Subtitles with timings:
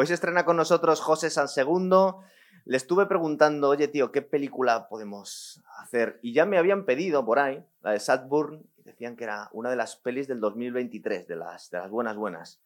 [0.00, 2.22] Hoy se estrena con nosotros José Sansegundo.
[2.66, 6.20] Le estuve preguntando, oye tío, ¿qué película podemos hacer?
[6.22, 9.70] Y ya me habían pedido por ahí, la de Sadburn, y decían que era una
[9.70, 12.62] de las pelis del 2023, de las, de las buenas buenas.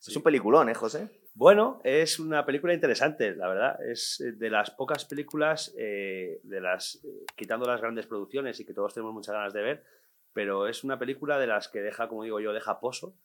[0.00, 1.10] Es un peliculón, ¿eh, José?
[1.34, 3.84] Bueno, es una película interesante, la verdad.
[3.84, 8.64] Es eh, de las pocas películas, eh, de las eh, quitando las grandes producciones y
[8.64, 9.84] que todos tenemos muchas ganas de ver,
[10.32, 13.16] pero es una película de las que deja, como digo yo, deja pozo.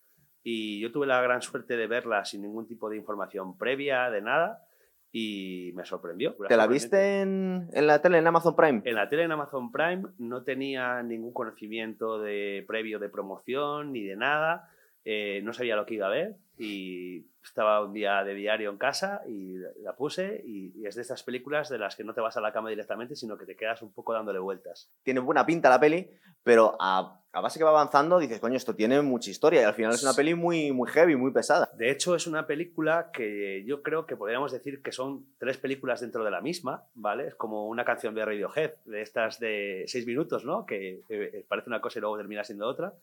[0.44, 4.22] Y yo tuve la gran suerte de verla sin ningún tipo de información previa, de
[4.22, 4.66] nada
[5.12, 6.36] y me sorprendió.
[6.48, 8.82] ¿Te la viste en, en, la tele, en Amazon Prime?
[8.86, 14.04] En la tele, en Amazon Prime, no tenía ningún conocimiento de previo de promoción ni
[14.04, 14.71] de nada.
[15.04, 18.78] Eh, no sabía lo que iba a ver y estaba un día de diario en
[18.78, 22.22] casa y la puse y, y, es de estas películas de las que no te
[22.22, 24.92] vas a la cama directamente, sino que te quedas un poco dándole vueltas.
[25.02, 26.08] Tiene buena pinta la peli,
[26.44, 29.74] pero a, a base que va avanzando dices, coño, esto tiene mucha historia y al
[29.74, 31.70] final es una peli muy, muy heavy, muy pesada.
[31.74, 36.02] De hecho, es una película que yo creo que podríamos decir que son tres películas
[36.02, 37.28] dentro de la misma, ¿vale?
[37.28, 40.66] Es como una canción de Radiohead, de estas de seis minutos, ¿no?
[40.66, 42.94] Que eh, parece una cosa y luego termina siendo otra.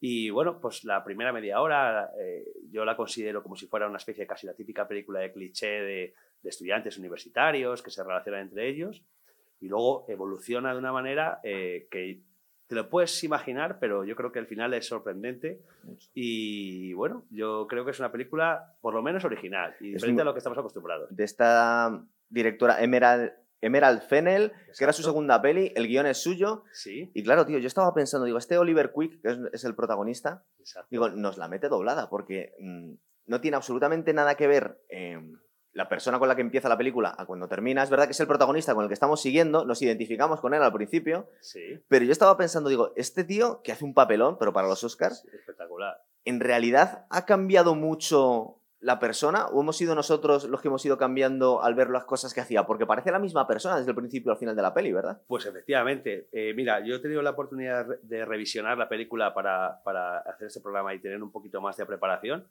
[0.00, 3.98] Y bueno, pues la primera media hora eh, yo la considero como si fuera una
[3.98, 8.42] especie de casi la típica película de cliché de, de, estudiantes universitarios que se relacionan
[8.42, 9.02] entre ellos
[9.60, 12.20] y luego evoluciona de una manera eh, que
[12.66, 15.60] te lo puedes imaginar, pero yo creo que el final es sorprendente
[16.14, 20.24] y bueno, yo creo que es una película por lo menos original y diferente a
[20.24, 21.14] lo que estamos acostumbrados.
[21.14, 23.32] De esta directora Emerald
[23.64, 24.72] Emerald Fennel, Exacto.
[24.78, 26.64] que era su segunda peli, el guion es suyo.
[26.72, 27.10] Sí.
[27.14, 30.44] Y claro, tío, yo estaba pensando, digo, este Oliver Quick, que es, es el protagonista,
[30.58, 30.88] Exacto.
[30.90, 32.92] digo, nos la mete doblada, porque mmm,
[33.26, 35.18] no tiene absolutamente nada que ver eh,
[35.72, 37.82] la persona con la que empieza la película a cuando termina.
[37.82, 40.62] Es verdad que es el protagonista con el que estamos siguiendo, nos identificamos con él
[40.62, 41.28] al principio.
[41.40, 41.82] Sí.
[41.88, 45.22] Pero yo estaba pensando, digo, este tío que hace un papelón, pero para los Oscars.
[45.22, 45.96] Sí, espectacular.
[46.24, 50.98] En realidad ha cambiado mucho la persona o hemos sido nosotros los que hemos ido
[50.98, 52.66] cambiando al ver las cosas que hacía?
[52.66, 55.22] Porque parece la misma persona desde el principio al final de la peli, ¿verdad?
[55.26, 56.28] Pues efectivamente.
[56.30, 60.60] Eh, mira, yo he tenido la oportunidad de revisionar la película para, para, hacer este
[60.60, 62.46] programa y tener un poquito más de preparación.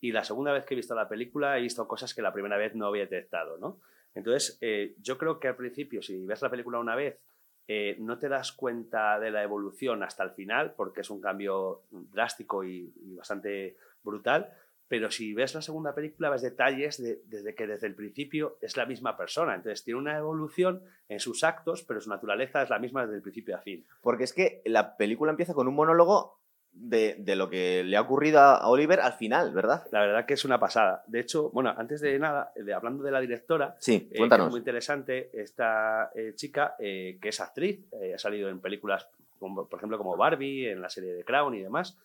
[0.00, 2.56] Y la segunda vez que he visto la película he visto cosas que la primera
[2.56, 3.80] vez no había detectado, ¿no?
[4.14, 7.20] Entonces, eh, yo creo que al principio, si ves la película una vez,
[7.68, 11.82] eh, no te das cuenta de la evolución hasta el final, porque es un cambio
[11.90, 14.50] drástico y, y bastante brutal
[14.88, 18.76] pero si ves la segunda película ves detalles de, desde que desde el principio es
[18.76, 19.54] la misma persona.
[19.54, 23.22] Entonces tiene una evolución en sus actos, pero su naturaleza es la misma desde el
[23.22, 23.86] principio a fin.
[24.02, 26.38] Porque es que la película empieza con un monólogo
[26.74, 29.86] de, de lo que le ha ocurrido a Oliver al final, ¿verdad?
[29.92, 31.04] La verdad que es una pasada.
[31.06, 34.58] De hecho, bueno, antes de nada, de, hablando de la directora, sí, eh, es muy
[34.58, 37.80] interesante esta eh, chica eh, que es actriz,
[38.14, 39.08] ha salido en películas,
[39.38, 41.96] como, por ejemplo, como Barbie, en la serie de Crown y demás.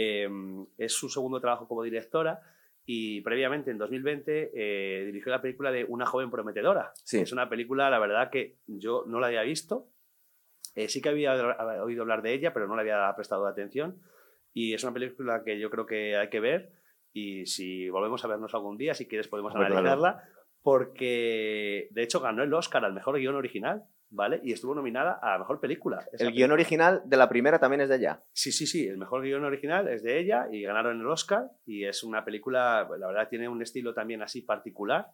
[0.00, 0.28] Eh,
[0.76, 2.40] es su segundo trabajo como directora
[2.86, 6.92] y previamente, en 2020, eh, dirigió la película de Una joven prometedora.
[7.02, 7.18] Sí.
[7.18, 9.88] Es una película, la verdad, que yo no la había visto.
[10.76, 11.34] Eh, sí que había
[11.82, 14.00] oído hablar de ella, pero no le había prestado atención.
[14.54, 16.70] Y es una película que yo creo que hay que ver.
[17.12, 20.22] Y si volvemos a vernos algún día, si quieres, podemos Hombre, analizarla.
[20.22, 20.32] claro.
[20.62, 23.84] Porque, de hecho, ganó el Oscar al mejor guion original.
[24.10, 24.40] ¿Vale?
[24.42, 25.98] Y estuvo nominada a la mejor película.
[26.12, 26.30] El película.
[26.30, 28.22] guion original de la primera también es de ella.
[28.32, 28.86] Sí, sí, sí.
[28.86, 31.50] El mejor guion original es de ella y ganaron el Oscar.
[31.66, 35.08] Y es una película, la verdad, tiene un estilo también así particular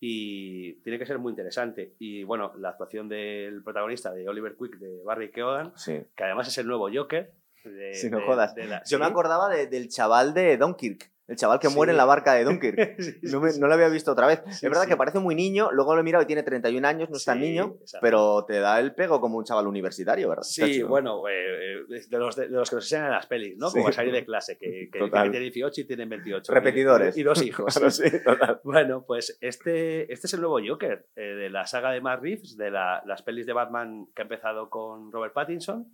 [0.00, 1.94] y tiene que ser muy interesante.
[1.98, 6.02] Y bueno, la actuación del protagonista, de Oliver Quick, de Barry Keoghan, sí.
[6.14, 7.32] que además es el nuevo Joker.
[7.64, 8.54] De, si no de, jodas.
[8.54, 8.98] De la, Yo ¿sí?
[8.98, 11.10] me acordaba de, del chaval de Dunkirk.
[11.26, 11.74] El chaval que sí.
[11.74, 12.96] muere en la barca de Dunkirk.
[13.00, 14.42] sí, no, me, no, lo había visto otra vez.
[14.46, 17.16] es verdad que parece muy niño, luego lo he mirado y tiene 31 años, no
[17.16, 20.42] es tan niño, pero te da el pego como un chaval universitario, ¿verdad?
[20.42, 23.70] Sí, bueno, eh, de, los, de, los que nos enseñan en las pelis, ¿no?
[23.70, 26.52] Como salir de clase, que, que, que tiene 18 y tienen 28.
[26.52, 27.16] Repetidores.
[27.16, 27.74] Y, y dos hijos.
[28.24, 28.60] claro.
[28.62, 32.56] Bueno, pues este, este es el nuevo Joker eh, de la saga de Matt Reeves,
[32.56, 35.86] de la, las pelis de Batman que ha empezado con Robert Pattinson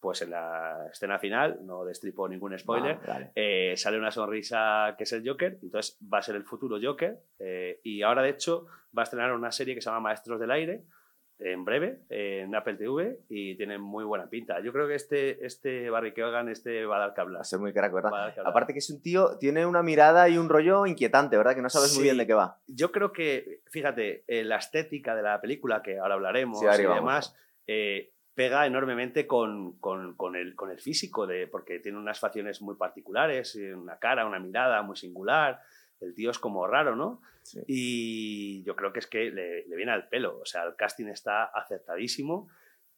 [0.00, 3.30] pues en la escena final, no destripo ningún spoiler, Ah, vale.
[3.34, 7.18] eh, sale una sonrisa que es el Joker, entonces va a ser el futuro Joker,
[7.38, 8.66] eh, y ahora de hecho
[8.96, 10.84] va a estrenar una serie que se llama Maestros del Aire,
[11.42, 14.60] en breve, eh, en Apple TV, y tiene muy buena pinta.
[14.60, 17.38] Yo creo que este, este Barry Keoghan este va a dar que hablar.
[17.38, 18.34] Va a ser muy crack, ¿verdad?
[18.34, 18.40] Que.
[18.44, 21.54] Aparte que es un tío, tiene una mirada y un rollo inquietante, ¿verdad?
[21.54, 21.96] Que no sabes Sí.
[21.96, 22.58] muy bien de qué va.
[22.66, 26.86] Yo creo que, fíjate, eh, la estética de la película, que ahora hablaremos Sí, y
[26.94, 27.34] demás,
[27.66, 32.62] eh, pega enormemente con, con- con el, con el físico, de, porque tiene unas facciones
[32.62, 35.60] muy particulares, eh, una cara, una mirada muy singular.
[36.00, 37.20] El tío es como raro, ¿no?
[37.42, 37.60] Sí.
[37.66, 40.38] Y yo creo que es que le, le viene al pelo.
[40.40, 42.48] O sea, el casting está acertadísimo.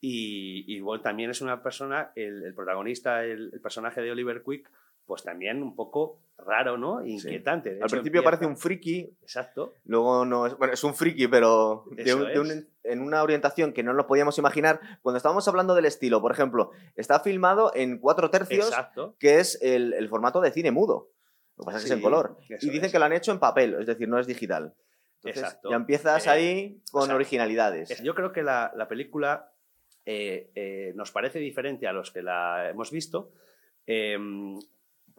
[0.00, 4.42] Y, y bueno, también es una persona, el, el protagonista, el, el personaje de Oliver
[4.44, 4.70] Quick,
[5.06, 7.04] pues también un poco raro, ¿no?
[7.04, 7.78] Inquietante.
[7.80, 9.16] Al principio parece un friki.
[9.22, 9.74] Exacto.
[9.84, 10.56] Luego no es.
[10.56, 11.84] Bueno, es un friki, pero
[12.84, 14.80] en una orientación que no lo podíamos imaginar.
[15.02, 18.70] Cuando estábamos hablando del estilo, por ejemplo, está filmado en cuatro tercios,
[19.18, 21.10] que es el, formato de cine mudo.
[21.56, 22.38] Lo que pasa es que es en color.
[22.48, 24.74] Y dicen que lo han hecho en papel, es decir, no es digital.
[25.24, 25.70] Exacto.
[25.70, 28.02] Ya empiezas eh, ahí con originalidades.
[28.02, 29.52] Yo creo que la, película
[30.04, 33.32] eh, eh, nos parece diferente a los que la hemos visto.
[33.86, 34.58] Em,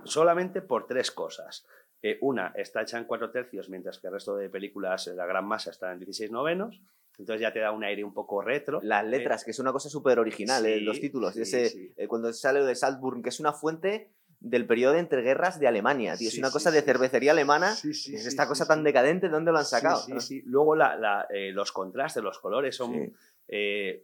[0.06, 1.66] solamente por tres cosas.
[2.06, 5.48] Eh, una, está hecha en cuatro tercios, mientras que el resto de películas, la gran
[5.48, 6.82] masa, está en 16 novenos.
[7.18, 8.82] Entonces ya te da un aire un poco retro.
[8.84, 11.38] Las letras, que es una cosa súper original, eh, los títulos.
[11.38, 14.12] ese, eh, cuando sale de Salzburg, que es una fuente
[14.42, 17.72] del periodo de entreguerras de Alemania, es una cosa de cervecería alemana.
[17.72, 20.02] es esta cosa tan decadente, ¿de dónde lo han sacado?
[20.44, 23.14] Luego los contrastes, los colores son...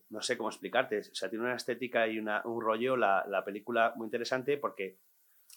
[0.09, 0.99] no sé cómo explicarte.
[0.99, 4.99] O sea, tiene una estética y un rollo la, la película muy interesante porque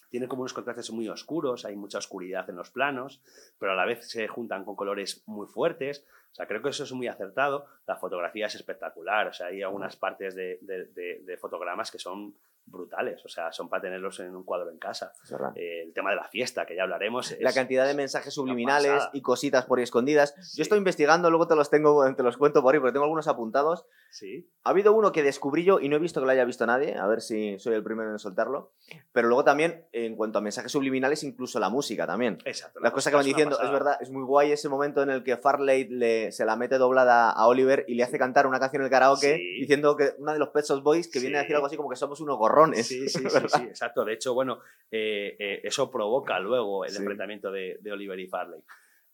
[0.09, 3.21] tiene como unos contrastes muy oscuros, hay mucha oscuridad en los planos,
[3.57, 6.05] pero a la vez se juntan con colores muy fuertes.
[6.31, 7.65] O sea, creo que eso es muy acertado.
[7.87, 9.27] La fotografía es espectacular.
[9.27, 13.83] O sea, hay algunas partes de, de fotogramas que son brutales, o sea, son para
[13.83, 15.11] tenerlos en un cuadro en casa.
[15.55, 17.35] Eh, el tema de la fiesta, que ya hablaremos.
[17.39, 20.35] La cantidad de mensajes subliminales y cositas por ahí escondidas.
[20.55, 23.27] Yo estoy investigando, luego te los tengo, te los cuento por ahí, porque tengo algunos
[23.27, 23.85] apuntados.
[24.11, 24.49] Sí.
[24.63, 26.97] Ha habido uno que descubrí yo y no he visto que lo haya visto nadie,
[26.97, 28.73] a ver si soy el primero en soltarlo.
[29.11, 32.39] Pero luego también, en cuanto a mensajes subliminales, incluso la música también.
[32.45, 32.79] Exacto.
[32.79, 35.37] Las cosas que van diciendo, es verdad, es muy guay ese momento en el que
[35.37, 38.85] Farley le, se la mete doblada a Oliver y le hace cantar una canción en
[38.85, 41.77] el karaoke diciendo que una de los Pet Boys que viene a decir algo así
[41.77, 42.87] como que somos unos gorrones.
[42.93, 44.05] Sí, sí, sí, exacto.
[44.05, 44.59] De hecho, bueno,
[44.91, 48.61] eh, eh, eso provoca luego el enfrentamiento de, Oliver y Farley.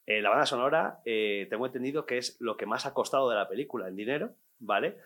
[0.06, 3.48] Eh, la banda sonora, tengo entendido que es lo que más ha costado de la
[3.48, 4.98] película en dinero, ¿vale?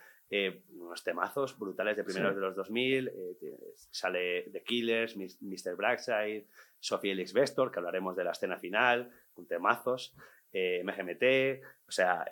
[0.73, 3.11] unos temazos brutales de primeros de los 2000,
[3.91, 5.75] sale The Killers, Mr.
[5.77, 6.47] Brightside,
[6.79, 10.13] Sophie Elix Vestor, que hablaremos de la escena final, con temazos,
[10.51, 12.25] MGMT, o sea,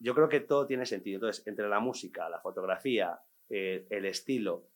[0.00, 1.16] yo creo que todo tiene sentido.
[1.16, 4.70] Entonces, entre la música, la fotografía, el estilo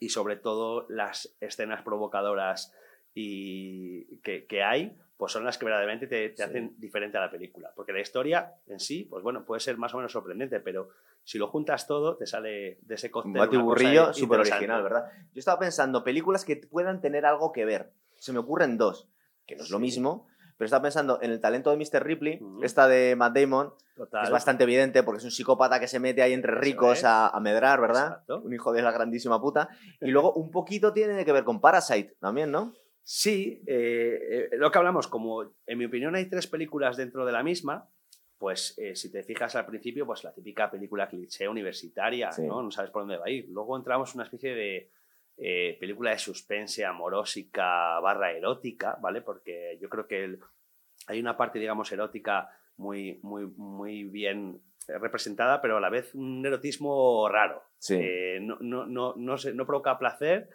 [0.00, 2.72] y sobre todo las escenas provocadoras
[3.14, 7.72] y que, hay, pues son las que verdaderamente te, hacen diferente a la película.
[7.76, 10.88] Porque la historia en sí, pues bueno, puede ser más o menos sorprendente, pero
[11.22, 13.40] si lo juntas todo, te sale de ese cóctel.
[13.40, 15.10] Un burrillo súper original, ¿verdad?
[15.32, 17.92] Yo estaba pensando, películas que puedan tener algo que ver.
[18.18, 19.08] Se me ocurren dos,
[19.46, 20.26] que no es lo mismo,
[20.56, 22.04] pero estaba pensando en el talento de Mr.
[22.04, 23.72] Ripley, esta de Matt Damon,
[24.22, 27.80] es bastante evidente porque es un psicópata que se mete ahí entre ricos a, medrar,
[27.80, 28.22] ¿verdad?
[28.42, 29.68] Un hijo de la grandísima puta.
[30.00, 32.72] Y luego un poquito tiene que ver con Parasite también, ¿no?
[33.02, 37.32] Sí, eh, eh, lo que hablamos, como en mi opinión hay tres películas dentro de
[37.32, 37.90] la misma,
[38.38, 42.62] pues eh, si te fijas al principio, pues la típica película cliché universitaria, ¿no?
[42.62, 43.48] No sabes por dónde va a ir.
[43.50, 44.90] Luego entramos en una especie de
[45.36, 49.20] película de suspense amorosica barra erótica, ¿vale?
[49.20, 50.38] Porque yo creo que
[51.06, 56.44] hay una parte, digamos, erótica muy, muy, muy bien representada, pero a la vez un
[56.44, 57.62] erotismo raro.
[58.40, 60.48] no, no, no, no, no provoca placer,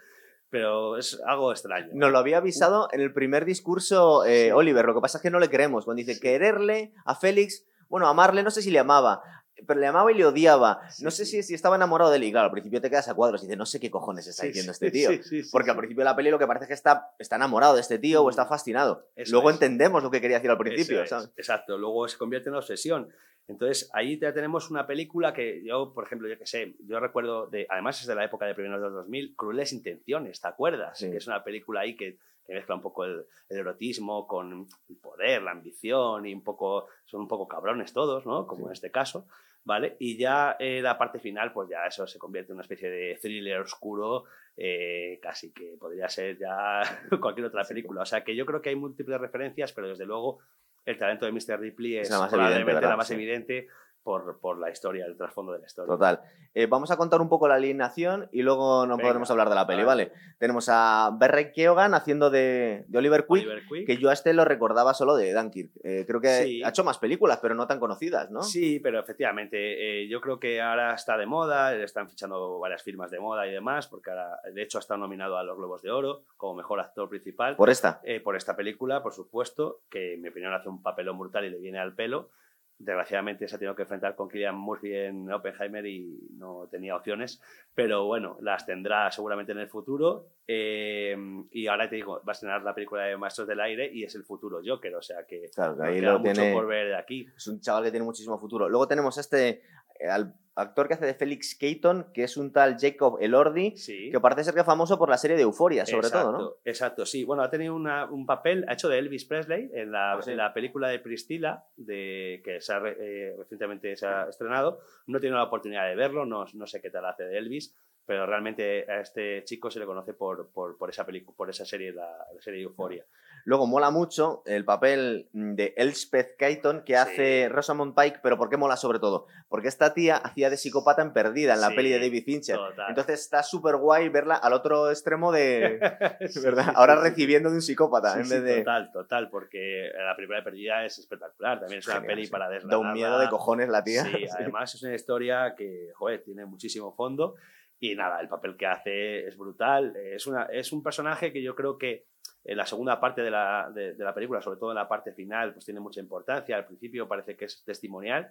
[0.50, 1.90] pero es algo extraño.
[1.94, 5.30] Nos lo había avisado en el primer discurso eh, Oliver, lo que pasa es que
[5.30, 5.86] no le queremos.
[5.86, 9.22] Cuando dice quererle a Félix, bueno, amarle, no sé si le amaba,
[9.66, 10.82] pero le amaba y le odiaba.
[11.02, 12.24] no sé si, si, estaba enamorado de él.
[12.24, 14.46] Y claro, al principio te quedas a cuadros y dices, no sé qué cojones está
[14.46, 15.10] diciendo este tío.
[15.52, 17.82] Porque al principio de la peli lo que parece es que está, está enamorado de
[17.82, 18.50] este tío o está mm.
[18.50, 19.08] fascinado.
[19.30, 21.02] Luego entendemos lo que quería decir al principio.
[21.02, 23.10] Exacto, luego se convierte en obsesión.
[23.50, 27.48] Entonces, ahí ya tenemos una película que yo, por ejemplo, yo que sé, yo recuerdo,
[27.48, 31.00] de, además es de la época de primeros de 2000, Crueles Intenciones, ¿te acuerdas?
[31.00, 35.52] Que es una película ahí que, mezcla un poco el, erotismo con el poder, la
[35.52, 38.46] ambición y un poco, son un poco cabrones todos, ¿no?
[38.46, 39.28] Como en este caso.
[39.70, 39.96] ¿Vale?
[40.00, 43.20] Y ya eh, la parte final, pues ya eso se convierte en una especie de
[43.22, 44.24] thriller oscuro,
[44.58, 46.82] eh, casi que podría ser ya
[47.22, 48.02] cualquier otra película.
[48.02, 50.40] O sea que yo creo que hay múltiples referencias, pero desde luego
[50.86, 51.60] el talento de Mr.
[51.60, 53.68] Ripley es, la más probablemente la más evidente
[54.10, 55.88] por, por, la historia, el trasfondo de la historia.
[55.88, 56.20] Total.
[56.56, 59.68] Eh, vamos a contar un poco la alineación y luego no podremos hablar de la
[59.68, 60.12] peli, ¿vale?
[60.40, 61.16] Tenemos a
[61.54, 65.70] Keoghan haciendo de, de Oliver, Quick, que yo a este lo recordaba solo de Dunkirk.
[65.84, 68.42] Eh, creo que ha hecho más películas, pero no tan conocidas, ¿no?
[68.42, 73.12] Sí, pero efectivamente, eh, yo creo que ahora está de moda, están fichando varias firmas
[73.12, 75.92] de moda y demás, porque ahora, de hecho, ha estado nominado a los Globos de
[75.92, 77.56] Oro como mejor actor principal.
[77.56, 78.02] ¿Por esta?
[78.24, 81.60] por esta película, por supuesto, que en mi opinión hace un papelón brutal y le
[81.60, 82.32] viene al pelo
[82.80, 87.42] desgraciadamente se ha tenido que enfrentar con Kylian Murphy en Oppenheimer y no tenía opciones,
[87.76, 90.28] pero bueno, las tendrá seguramente en el futuro.
[90.48, 91.16] Eh,
[91.52, 94.16] y ahora te digo, va a estrenar la película de Maestros del Aire y es
[94.16, 97.28] el futuro Joker, o sea que, claro, ahí lo mucho por ver de aquí.
[97.36, 98.70] Es un chaval que tiene muchísimo futuro.
[98.70, 99.62] Luego tenemos este,
[100.00, 104.12] eh, al, actor que hace de Felix Keaton, que es un tal Jacob Elordi, Sí.
[104.12, 106.54] que parece ser que es famoso por la serie de Euforia, sobre exacto, todo, ¿no?
[106.66, 107.24] Exacto, sí.
[107.24, 110.32] Bueno, ha tenido una- un papel, ha hecho de Elvis Presley en la, Ah, sí.
[110.32, 114.80] en la película de Priscilla, de, que se ha re- eh, recientemente se ha estrenado.
[115.08, 117.76] No he tenido la oportunidad de verlo, no, no sé qué tal hace de Elvis,
[118.06, 121.64] pero realmente a este chico se le conoce por, por, por esa película, por esa
[121.64, 123.06] serie, la, la serie de Euforia.
[123.46, 127.00] Luego mola mucho el papel de Elspeth Keaton que Sí.
[127.00, 129.28] hace Rosamund Pike, pero ¿por qué mola sobre todo?
[129.48, 132.58] Porque esta tía hacía de psicópata en Perdida, en la Sí, peli de David Fincher.
[132.58, 132.86] total.
[132.90, 135.80] Entonces está súper guay verla al otro extremo de...
[136.30, 136.66] Sí, ¿verdad?
[136.66, 138.58] sí, Ahora recibiendo de un psicópata en vez de...
[138.60, 141.60] Total, total, porque la primera perdida es espectacular.
[141.60, 142.80] También es una Genial, peli para Da desgranar.
[142.86, 144.04] un miedo de cojones la tía.
[144.04, 144.28] Sí, Sí.
[144.38, 147.36] además es una historia que, joder, tiene muchísimo fondo
[147.80, 149.96] y nada, el papel que hace es brutal.
[149.96, 152.06] Es, una, es un personaje que yo creo que
[152.52, 155.14] en la segunda parte de la, de, de la película, sobre todo en la parte
[155.14, 156.56] final, pues tiene mucha importancia.
[156.56, 158.28] Al principio parece que es testimonial,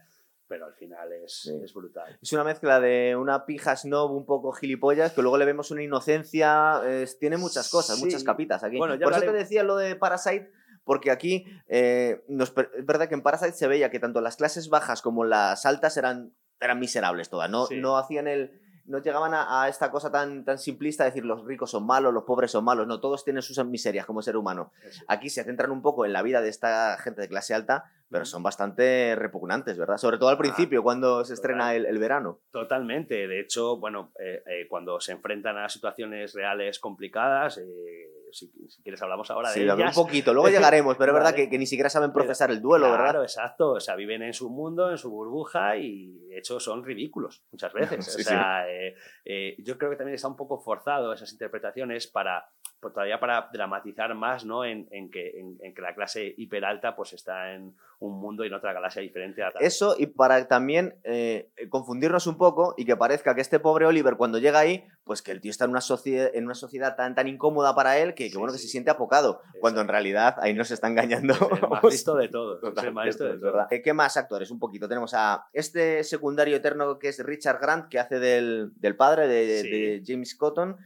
[0.49, 1.61] pero al final es, Sí.
[1.63, 2.19] es brutal.
[2.21, 5.83] Es una mezcla de una pija snob un poco gilipollas, que luego le vemos una
[5.85, 6.81] inocencia,
[7.21, 8.05] tiene muchas cosas, Sí.
[8.07, 8.77] muchas capitas aquí.
[8.79, 10.51] Bueno, ya Por eso te decía lo de Parasite,
[10.85, 14.69] porque aquí eh, nos es verdad que en Parasite se veía que tanto las clases
[14.69, 17.77] bajas como las altas eran, eran miserables todas, no, Sí.
[17.77, 18.61] no hacían el...
[18.89, 22.13] No llegaban a, a esta cosa tan, tan simplista de decir los ricos son malos,
[22.13, 24.73] los pobres son malos, no, todos tienen sus miserias como ser humano.
[25.07, 28.25] Aquí se centran un poco en la vida de esta gente de clase alta, pero
[28.25, 29.99] son bastante repugnantes, ¿verdad?
[29.99, 31.35] Sobre todo al Ah, principio, cuando se total.
[31.35, 32.41] estrena el, el verano.
[32.51, 33.29] Totalmente.
[33.29, 38.83] De hecho, bueno, eh, eh, cuando se enfrentan a situaciones reales complicadas, eh, si, si
[38.83, 39.97] quieres hablamos ahora Sí, de dame un ellas.
[39.97, 41.45] poquito, luego llegaremos, pero es verdad Vale.
[41.45, 43.23] que, que ni siquiera saben procesar el duelo, claro, ¿verdad?
[43.23, 43.73] exacto.
[43.73, 47.73] O sea, viven en su mundo, en su burbuja y de hecho son ridículos muchas
[47.75, 48.05] veces.
[48.05, 48.95] Sí, o sea, eh,
[49.25, 52.49] eh, yo creo que también está un poco forzado esas interpretaciones para
[52.81, 54.65] pues, todavía para dramatizar más ¿no?
[54.65, 58.47] en, en que, en, en que la clase hiperalta pues está en un mundo y
[58.47, 59.43] en otra galaxia diferente.
[59.43, 63.87] A Eso y para también eh, confundirnos un poco y que parezca que este pobre
[63.87, 66.95] Oliver cuando llega ahí, pues que el tío está en una, sociedad, en una sociedad
[66.95, 68.67] tan, tan incómoda para él que, que Sí, bueno, que sí.
[68.67, 71.35] se siente apocado, cuando en realidad ahí nos está engañando.
[71.51, 72.29] el más listo de.
[72.29, 73.67] Total, el maestro de es verdad.
[73.73, 74.53] Eh, ¿Qué más actores?
[74.53, 74.87] Un poquito.
[74.89, 79.63] Tenemos a este secundario eterno que es Richard Grant, que hace del, del padre de,
[79.63, 79.71] Sí.
[79.71, 80.77] de James Cotton,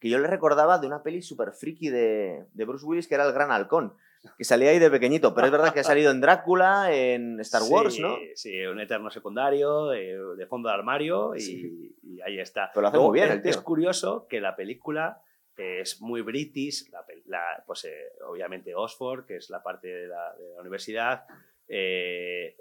[0.00, 3.24] que yo le recordaba de una peli súper friki de, de Bruce Willis, que era
[3.24, 3.94] El Gran Halcón,
[4.36, 7.62] que salía ahí de pequeñito, pero es verdad que ha salido en Drácula, en Star
[7.68, 8.16] Wars, Sí, ¿no?
[8.34, 11.96] Sí, un eterno secundario de, de fondo de armario y, Sí.
[12.02, 12.70] y ahí está.
[12.74, 13.50] Pero lo hace muy bien es, el tío.
[13.50, 15.22] es curioso que la película
[15.56, 20.32] es muy british, la, la- pues eh, obviamente Oxford, que es la parte de la,
[20.36, 21.24] de la universidad,
[21.66, 22.56] eh,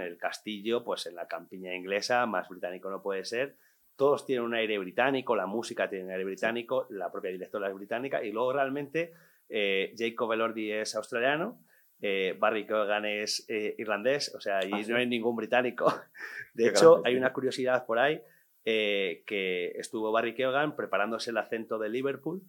[0.00, 3.56] el castillo, pues en la campiña inglesa, más británico no puede ser.
[3.96, 7.74] Todos tienen un aire británico, la música tiene un aire británico, la propia directora es
[7.74, 9.14] británica y luego realmente
[9.48, 11.60] eh, Jacob Elordi es australiano,
[12.00, 14.90] eh, Barry Keoghan es eh, irlandés, o sea, allí Ah, sí.
[14.90, 15.86] no hay ningún británico.
[16.54, 17.18] De Qué hecho, grande, hay sí.
[17.18, 18.20] una curiosidad por ahí
[18.64, 22.42] que estuvo Barry Keoghan preparándose el acento de Liverpool.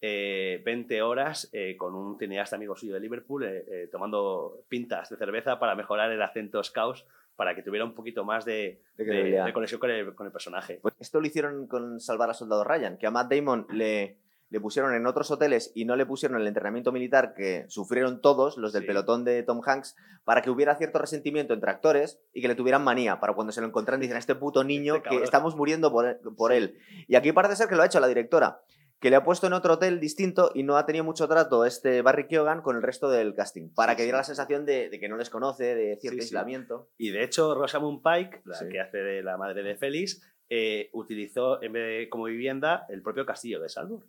[0.00, 3.46] eh, 20 horas con un cineasta amigo suyo de Liverpool
[3.92, 7.04] tomando pintas de cerveza para mejorar el acento scouse
[7.36, 9.46] para que tuviera un poquito más de, De de- credibilidad.
[9.46, 10.80] de conexión con el, con el personaje.
[10.82, 14.18] Pues esto lo hicieron con Salvar a Soldado Ryan, que a Matt Damon le,
[14.52, 18.58] le pusieron en otros hoteles y no le pusieron el entrenamiento militar que sufrieron todos
[18.58, 18.86] los del Sí.
[18.88, 22.84] pelotón de Tom Hanks para que hubiera cierto resentimiento entre actores y que le tuvieran
[22.84, 25.24] manía para cuando se lo encontraran dicen este puto niño Este que cabrón".
[25.24, 26.58] estamos muriendo por, él, por Sí.
[26.58, 26.78] él.
[27.08, 28.60] Y aquí parece ser que lo ha hecho la directora,
[29.00, 32.02] que le ha puesto en otro hotel distinto y no ha tenido mucho trato este
[32.02, 35.08] Barry Keoghan con el resto del casting, para que diera la sensación de, de que
[35.08, 36.36] no les conoce, de cierto Sí, sí.
[36.36, 36.88] aislamiento.
[36.98, 38.68] Y de hecho, Rosamund Pike, la Sí.
[38.68, 40.22] que hace de la madre de Félix,
[40.54, 44.04] eh, utilizó en vez de como vivienda el propio castillo de Salburn.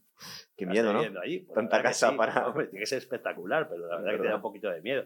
[0.57, 0.99] Qué miedo, ¿no?
[1.21, 1.39] allí.
[1.39, 2.17] Pues Tanta casa sí.
[2.17, 4.81] para- Hombre, tiene que ser espectacular, pero la verdad que te da un poquito de
[4.81, 5.05] miedo.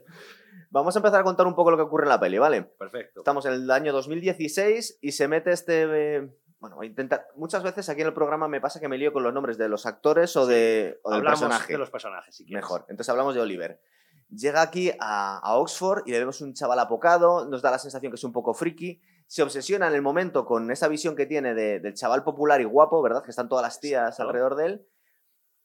[0.72, 2.64] Vamos a empezar a contar un poco lo que ocurre en la peli, ¿vale?
[2.64, 3.20] Perfecto.
[3.20, 5.84] Estamos en el año 2016 y se mete este...
[6.18, 6.28] eh,
[6.60, 7.28] bueno, voy a intentar...
[7.36, 9.70] Muchas veces aquí en el programa me pasa que me lío con los nombres de
[9.70, 11.74] los actores o, de, o del Hablamos personaje.
[11.74, 12.64] de los personajes, si quieres.
[12.64, 12.82] Mejor.
[12.90, 13.80] Entonces hablamos de Oliver.
[14.30, 18.12] Llega aquí a, a Oxford y le vemos un chaval apocado, nos da la sensación
[18.12, 21.54] que es un poco friki, se obsesiona en el momento con esa visión que tiene
[21.54, 23.24] de- del chaval popular y guapo, ¿verdad?
[23.24, 24.88] Que están todas las tías alrededor de él.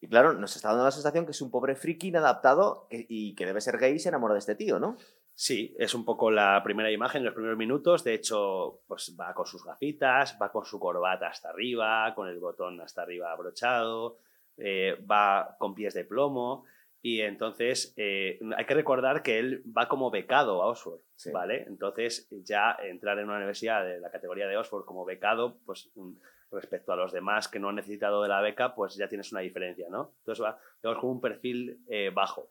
[0.00, 3.34] Y claro, nos está dando la sensación que es un pobre friki inadaptado que- y
[3.36, 4.96] que debe ser gay y se enamora de este tío, ¿no?
[5.34, 8.02] Sí, es un poco la primera imagen, los primeros minutos.
[8.04, 12.38] De hecho, pues va con sus gafitas, va con su corbata hasta arriba, con el
[12.40, 14.18] botón hasta arriba abrochado,
[14.56, 16.64] eh, va con pies de plomo.
[17.00, 21.30] Y entonces eh, hay que recordar que él va como becado a Oxford, Sí.
[21.30, 21.62] ¿vale?
[21.68, 26.12] Entonces ya entrar en una universidad de la categoría de Oxford como becado, pues mm,
[26.50, 29.40] respecto a los demás que no han necesitado de la beca, pues ya tienes una
[29.40, 30.12] diferencia, ¿no?
[30.18, 32.50] Entonces va, vemos como un perfil eh, bajo.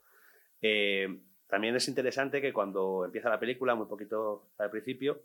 [0.60, 5.20] Eh, también es interesante que cuando empieza la película, muy poquito al principio,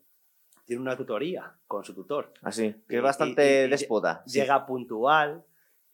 [0.65, 2.33] tiene una tutoría con su tutor.
[2.41, 4.23] Así, que Y- es bastante déspota.
[4.25, 4.39] sí.
[4.41, 5.43] Llega puntual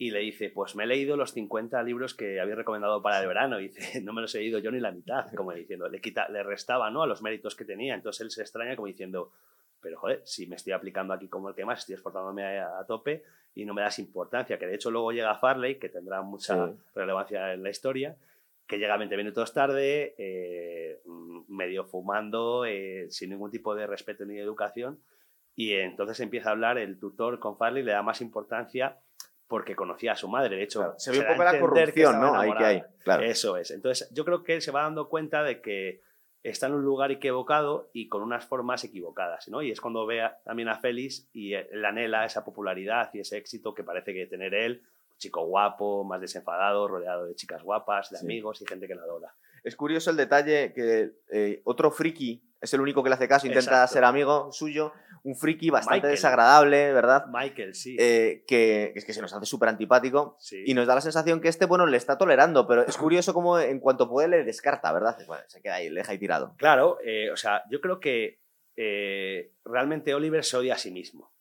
[0.07, 3.27] y le dice, pues me he leído los 50 libros que había recomendado para el
[3.27, 3.60] verano.
[3.60, 6.27] Y dice, no me los he leído yo ni la mitad, como diciendo, le, quita,
[6.29, 7.03] le restaba ¿no?
[7.03, 7.95] a los méritos que tenía.
[7.95, 9.31] Entonces él se extraña como diciendo,
[9.81, 12.86] pero joder, si me estoy aplicando aquí como el que más, estoy esforzándome a, a
[12.86, 13.24] tope
[13.55, 14.57] y no me das importancia.
[14.57, 16.74] Que de hecho luego llega Farley, que tendrá mucha Sí.
[16.95, 18.15] relevancia en la historia,
[18.67, 21.00] que llega 20 minutos tarde, eh,
[21.50, 25.00] medio fumando, eh, sin ningún tipo de respeto ni de educación.
[25.55, 28.98] Y entonces empieza a hablar el tutor con Farley, le da más importancia
[29.53, 30.55] porque conocía a su madre.
[30.55, 32.36] De hecho, Claro, se ve un poco la corrupción, ¿no?
[32.36, 32.83] Ahí que hay.
[33.03, 33.22] Claro.
[33.22, 33.69] Eso es.
[33.69, 36.01] Entonces, yo creo que él se va dando cuenta de que
[36.41, 39.62] está en un lugar equivocado y con unas formas equivocadas, ¿no?
[39.62, 43.38] Y es cuando ve a- también a Félix y él anhela esa popularidad y ese
[43.38, 44.81] éxito que parece que tener él,
[45.12, 48.25] un chico guapo, más desenfadado, rodeado de chicas guapas, de Sí.
[48.25, 49.36] amigos y gente que lo adora.
[49.63, 53.45] Es curioso el detalle que eh, otro friki es el único que le hace caso,
[53.45, 53.93] intenta Exacto.
[53.93, 54.93] ser amigo suyo,
[55.24, 56.12] un friki bastante Michael.
[56.12, 57.25] desagradable, ¿verdad?
[57.27, 57.96] Michael, sí.
[57.98, 60.63] Eh, que es que se nos hace súper antipático sí.
[60.65, 63.58] y nos da la sensación que este, bueno, le está tolerando, pero es curioso como
[63.58, 65.18] en cuanto puede le descarta, ¿verdad?
[65.25, 66.56] Bueno, se queda ahí, le deja ahí tirado.
[66.58, 68.42] Claro, eh, o sea, yo creo que
[68.75, 71.32] eh, realmente Oliver se odia a sí mismo,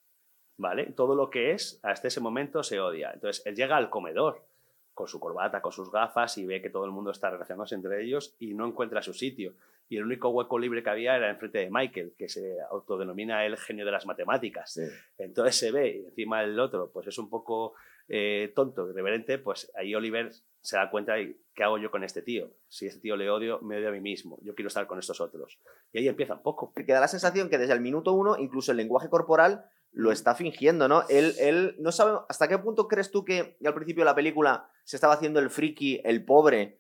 [0.57, 0.93] ¿vale?
[0.93, 3.11] Todo lo que es, hasta ese momento se odia.
[3.13, 4.47] Entonces, él llega al comedor
[4.95, 8.03] con su corbata, con sus gafas y ve que todo el mundo está relacionándose entre
[8.03, 9.55] ellos y no encuentra su sitio.
[9.93, 13.59] Y el único hueco libre que había era enfrente de Michael, que se autodenomina el
[13.59, 14.73] genio de las matemáticas.
[14.73, 14.85] Sí.
[15.19, 17.75] Entonces se ve, y encima el otro, pues es un poco
[18.09, 20.33] eh, tonto, irreverente, pues ahí Oliver
[20.63, 22.55] se da cuenta de qué hago yo con este tío.
[22.69, 24.39] Si este tío le odio, me odio a mí mismo.
[24.41, 25.59] Yo quiero estar con estos otros.
[25.93, 26.73] Y ahí empieza un poco.
[26.73, 30.35] Que da la sensación que desde el minuto uno, incluso el lenguaje corporal lo está
[30.35, 31.07] fingiendo, ¿no?
[31.11, 34.71] Él, él no sabe hasta qué punto crees tú que al principio de la película
[34.85, 36.79] se estaba haciendo el friki, el pobre,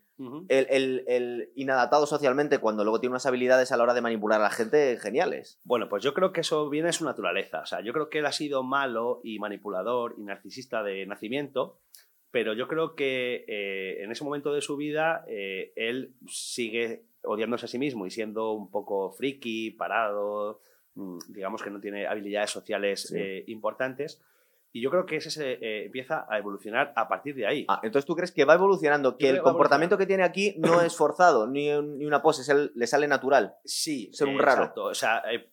[0.48, 4.40] El, el- el inadaptado socialmente, cuando luego tiene unas habilidades a la hora de manipular
[4.40, 5.58] a la gente geniales.
[5.64, 7.60] Bueno, pues yo creo que eso viene de su naturaleza.
[7.60, 11.78] O sea, yo creo que él ha sido malo y manipulador y narcisista de nacimiento,
[12.30, 17.66] pero yo creo que eh, en ese momento de su vida eh, él sigue odiándose
[17.66, 20.60] a sí mismo y siendo un poco friki, parado,
[20.94, 23.16] mm, digamos que no tiene habilidades sociales Sí.
[23.18, 24.20] eh, importantes.
[24.74, 27.66] Y yo creo que ese se eh, empieza a evolucionar a partir de ahí.
[27.68, 30.96] Ah, entonces tú crees que va evolucionando, que el comportamiento que tiene aquí no es
[30.96, 33.54] forzado, ni, un- ni una pose, el- le sale natural.
[33.64, 34.62] Sí, ser un eh, raro.
[34.62, 34.84] exacto.
[34.84, 35.50] O sea, eh,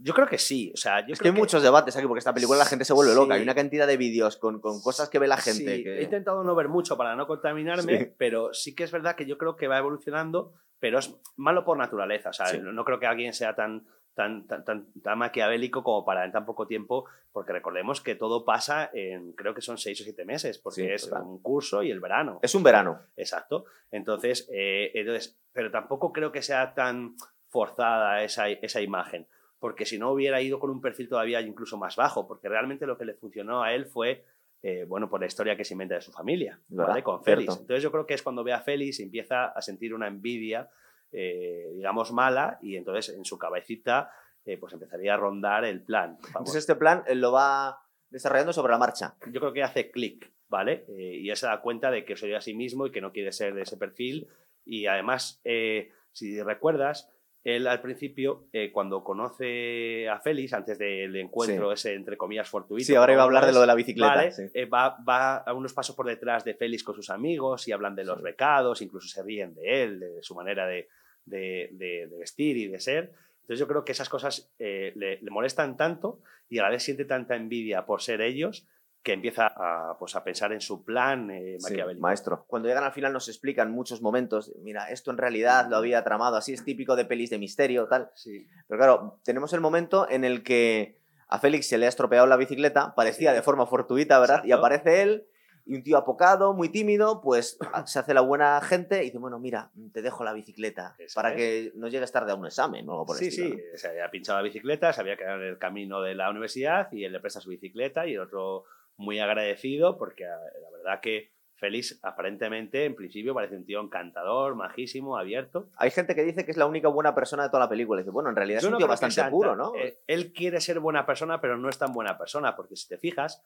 [0.00, 0.72] yo creo que sí.
[0.74, 2.92] O sea, yo es que hay muchos debates aquí, porque esta película la gente se
[2.92, 3.16] vuelve Sí.
[3.18, 3.34] loca.
[3.34, 5.76] Hay una cantidad de vídeos con, con cosas que ve la gente.
[5.76, 8.12] Sí, que- He intentado no ver mucho para no contaminarme, Sí.
[8.18, 11.78] pero sí que es verdad que yo creo que va evolucionando, pero es malo por
[11.78, 12.30] naturaleza.
[12.30, 13.86] O sea, no, no creo que alguien sea tan,
[14.18, 18.44] tan, tan, tan, tan maquiavélico como para en tan poco tiempo, porque recordemos que todo
[18.44, 21.22] pasa en, creo que son seis o siete meses, porque Sí, es total.
[21.22, 22.40] un curso y el verano.
[22.42, 22.98] Es un verano.
[23.16, 23.66] Exacto.
[23.92, 27.14] Entonces, eh, entonces, pero tampoco creo que sea tan
[27.46, 29.28] forzada esa, esa imagen,
[29.60, 32.98] porque si no hubiera ido con un perfil todavía incluso más bajo, porque realmente lo
[32.98, 34.24] que le funcionó a él fue,
[34.62, 36.58] eh, bueno, por la historia que se inventa de su familia.
[36.70, 37.04] ¿vale?
[37.04, 37.44] Con Félix.
[37.52, 37.62] Cierto.
[37.62, 40.68] Entonces yo creo que es cuando ve a Félix y empieza a sentir una envidia,
[41.12, 44.10] eh, digamos, mala, y entonces en su cabecita,
[44.44, 46.18] eh, pues empezaría a rondar el plan.
[46.28, 49.14] Entonces este plan él lo va desarrollando sobre la marcha.
[49.30, 50.84] yo creo que hace clic, ¿vale?
[50.88, 53.12] Eh, y él se da cuenta de que soy a sí mismo y que no
[53.12, 54.28] quiere ser de ese perfil.
[54.64, 57.10] Y además, eh, si recuerdas,
[57.44, 62.84] él al principio, eh, cuando conoce a Félix, antes del encuentro ese, entre comillas, fortuito.
[62.84, 64.14] Sí, ahora iba a hablar de lo de la bicicleta.
[64.14, 64.32] ¿vale?
[64.32, 64.42] sí.
[64.54, 67.94] Eh, va, va a unos pasos por detrás de Félix con sus amigos y hablan
[67.94, 68.24] de los Sí.
[68.24, 70.88] becados, incluso se ríen de él, de su manera de,
[71.28, 73.12] de- de- de vestir y de ser.
[73.42, 76.82] Entonces yo creo que esas cosas eh, le, le molestan tanto y a la vez
[76.82, 78.66] siente tanta envidia por ser ellos
[79.02, 82.44] que empieza a, pues, a pensar en su plan eh, Sí, maestro.
[82.46, 84.52] Cuando llegan al final nos explican muchos momentos.
[84.62, 88.10] Mira, esto en realidad lo había tramado así, es típico de pelis de misterio, tal.
[88.14, 88.46] Sí.
[88.66, 92.36] Pero claro, tenemos el momento en el que a Félix se le ha estropeado la
[92.36, 93.36] bicicleta, parecía Sí.
[93.36, 94.42] de forma fortuita, ¿verdad?
[94.44, 94.66] Y Exacto.
[94.66, 95.26] aparece él
[95.68, 99.38] y un tío apocado, muy tímido, pues se hace la buena gente y dice, bueno,
[99.38, 103.04] mira, te dejo la bicicleta para que no llegues tarde a un examen o algo
[103.04, 105.58] por el Sí, estilo, sí, se había pinchado la bicicleta, se había quedado en el
[105.58, 108.64] camino de la universidad y él le presta su bicicleta y el otro
[108.96, 114.54] muy agradecido porque ah, la verdad que Félix aparentemente en principio parece un tío encantador,
[114.54, 115.68] majísimo, abierto.
[115.76, 118.00] Hay gente que dice que es la única buena persona de toda la película.
[118.00, 119.74] Y dice, bueno, en realidad es un no tío bastante puro, ¿no?
[119.74, 122.96] eh, él quiere ser buena persona, pero no es tan buena persona, porque si te
[122.96, 123.44] fijas,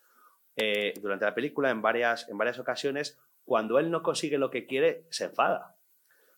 [0.57, 4.67] eh, durante la película, en varias, en varias ocasiones, cuando él no consigue lo que
[4.67, 5.77] quiere, se enfada.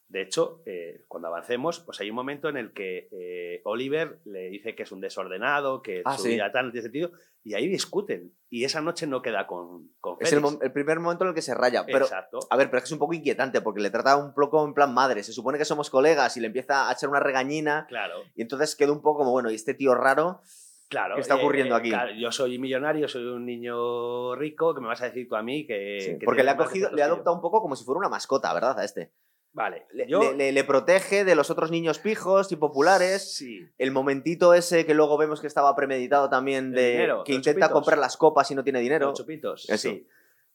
[0.08, 4.48] De hecho, eh, cuando avancemos, pues hay un momento en el que eh, Oliver le
[4.50, 6.28] dice que es un desordenado, que Ah, su sí.
[6.28, 8.32] vida tal no tiene sentido, y ahí discuten.
[8.48, 11.54] Y esa noche no queda con, con Es el, primer momento en el que se
[11.54, 11.84] raya.
[11.84, 12.38] Pero, Exacto.
[12.48, 15.22] a ver, pero es un poco inquietante porque le trata un poco en plan madre.
[15.24, 17.86] Se supone que somos colegas y le empieza a echar una regañina.
[17.88, 20.42] Claro, Y entonces queda un poco como, bueno, ¿y este tío raro?
[20.88, 21.14] Claro.
[21.16, 21.88] ¿Qué está ocurriendo aquí?
[21.90, 25.42] claro, yo soy millonario, soy un niño rico, que me vas a decir tú a
[25.42, 25.98] mí que...
[26.00, 28.08] Sí, que porque le ha cogido, le ha adoptado un poco como si fuera una
[28.08, 28.78] mascota, ¿verdad?
[28.78, 29.12] A este.
[29.52, 30.20] Vale, Le, yo...
[30.20, 33.36] le- le- le protege de los otros niños pijos y populares.
[33.36, 37.66] Sí, El momentito ese que luego vemos que estaba premeditado también de dinero, que intenta
[37.66, 37.72] chupitos.
[37.72, 39.06] comprar las copas y no tiene dinero.
[39.10, 39.90] Los chupitos, Eso.
[39.90, 40.08] sí.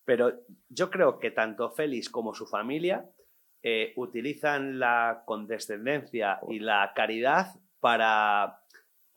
[0.03, 0.33] Pero
[0.67, 3.05] yo creo que tanto Félix como su familia
[3.63, 8.58] eh, utilizan la condescendencia y la caridad para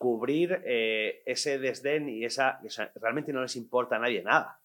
[0.03, 4.59] cubrir eh, ese desdén y esa, o sea, Realmente no les importa a nadie nada.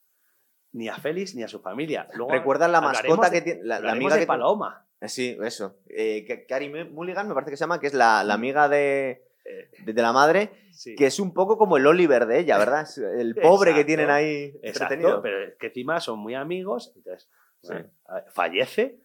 [0.72, 2.09] Ni a Félix ni a su familia.
[2.14, 3.61] Luego ¿Recuerdan la mascota de- que tiene?
[3.64, 4.85] La, la amiga de que tiene- Paloma.
[5.01, 5.79] Eh, Sí, eso.
[5.88, 9.22] Eh, que- Carrie Mulligan me parece que se llama, que es la, la amiga de,
[9.44, 10.94] Eh, de, de la madre, sí.
[10.96, 12.87] que es un poco como el Oliver de ella, ¿verdad?
[13.18, 13.87] El pobre que Exacto.
[13.87, 15.22] tienen ahí Exacto, entretenido.
[15.22, 16.92] pero que encima son muy amigos.
[16.96, 17.31] Entonces,
[17.62, 17.68] Sí.
[17.72, 17.88] bueno,
[18.33, 18.98] fallece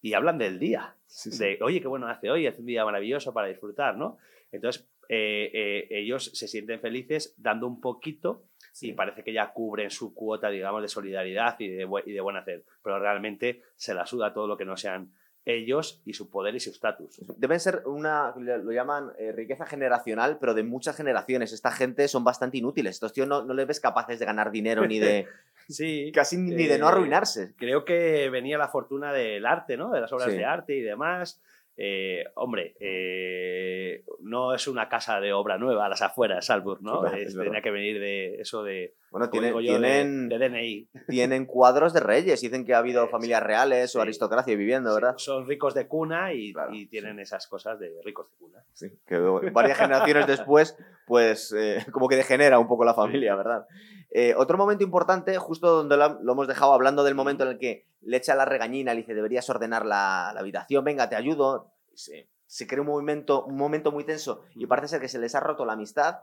[0.00, 0.96] y hablan del día.
[1.06, 1.36] Sí.
[1.36, 4.16] de, oye, qué bueno hace hoy, hace un día maravilloso para disfrutar, ¿no?
[4.52, 8.44] Entonces, eh, eh, ellos se sienten felices dando un poquito
[8.80, 12.20] y parece que ya cubren su cuota, digamos, de solidaridad y de, bu- y de
[12.20, 15.12] buen hacer, pero realmente se la suda todo lo que no sean
[15.44, 17.20] ellos y su poder y su estatus.
[17.36, 21.52] Deben ser una, lo llaman eh, riqueza generacional, pero de muchas generaciones.
[21.52, 22.94] Esta gente son bastante inútiles.
[22.96, 25.26] Estos tíos no, no les ves capaces de ganar dinero ni de
[25.68, 27.54] Sí, casi ni de no arruinarse.
[27.56, 29.90] creo que venía la fortuna del arte, ¿no?
[29.90, 30.36] De las obras Sí.
[30.36, 31.40] de arte y demás.
[31.82, 37.00] Eh, hombre, eh, no es una casa de obra nueva a las afueras, Salzburg, ¿no?
[37.00, 40.38] Claro, Es- tenía que venir de eso de, Bueno, tienen, digo yo, de- tienen, de,
[40.38, 40.88] DNI.
[41.08, 42.42] tienen cuadros de reyes.
[42.42, 45.14] Dicen que ha habido Eh, familias reales o aristocracia viviendo, Sí, ¿verdad?
[45.16, 48.62] Son ricos de cuna y, Claro, y tienen esas cosas de ricos de cuna.
[48.74, 49.16] Sí, que
[49.50, 51.54] varias generaciones después, pues
[51.94, 53.66] como que degenera un poco la familia, ¿verdad?
[54.10, 57.58] Eh, otro momento importante, justo donde lo, lo hemos dejado hablando del momento en el
[57.58, 61.72] que le echa la regañina, le dice, deberías ordenar la, la habitación, venga, te ayudo.
[61.94, 65.36] Se, se crea un momento, un momento muy tenso y parece ser que se les
[65.36, 66.22] ha roto la amistad.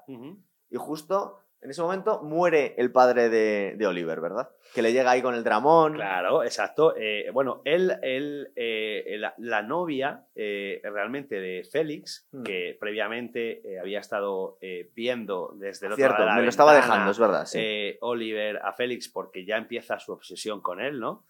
[0.69, 4.49] Y justo en ese momento muere el padre de, de Oliver, ¿verdad?
[4.75, 5.95] Que le llega ahí con el dramón.
[5.95, 6.95] Claro, exacto.
[6.95, 12.43] Eh, bueno, él, él eh, la, la novia eh, realmente de Félix, Mm.
[12.43, 14.57] que previamente había estado
[14.93, 17.45] viendo desde el otro Cierto, lado de la me lo estaba ventana, dejando, es verdad,
[17.45, 17.97] sí.
[18.01, 21.25] Oliver a Félix porque ya empieza su obsesión con él, ¿no?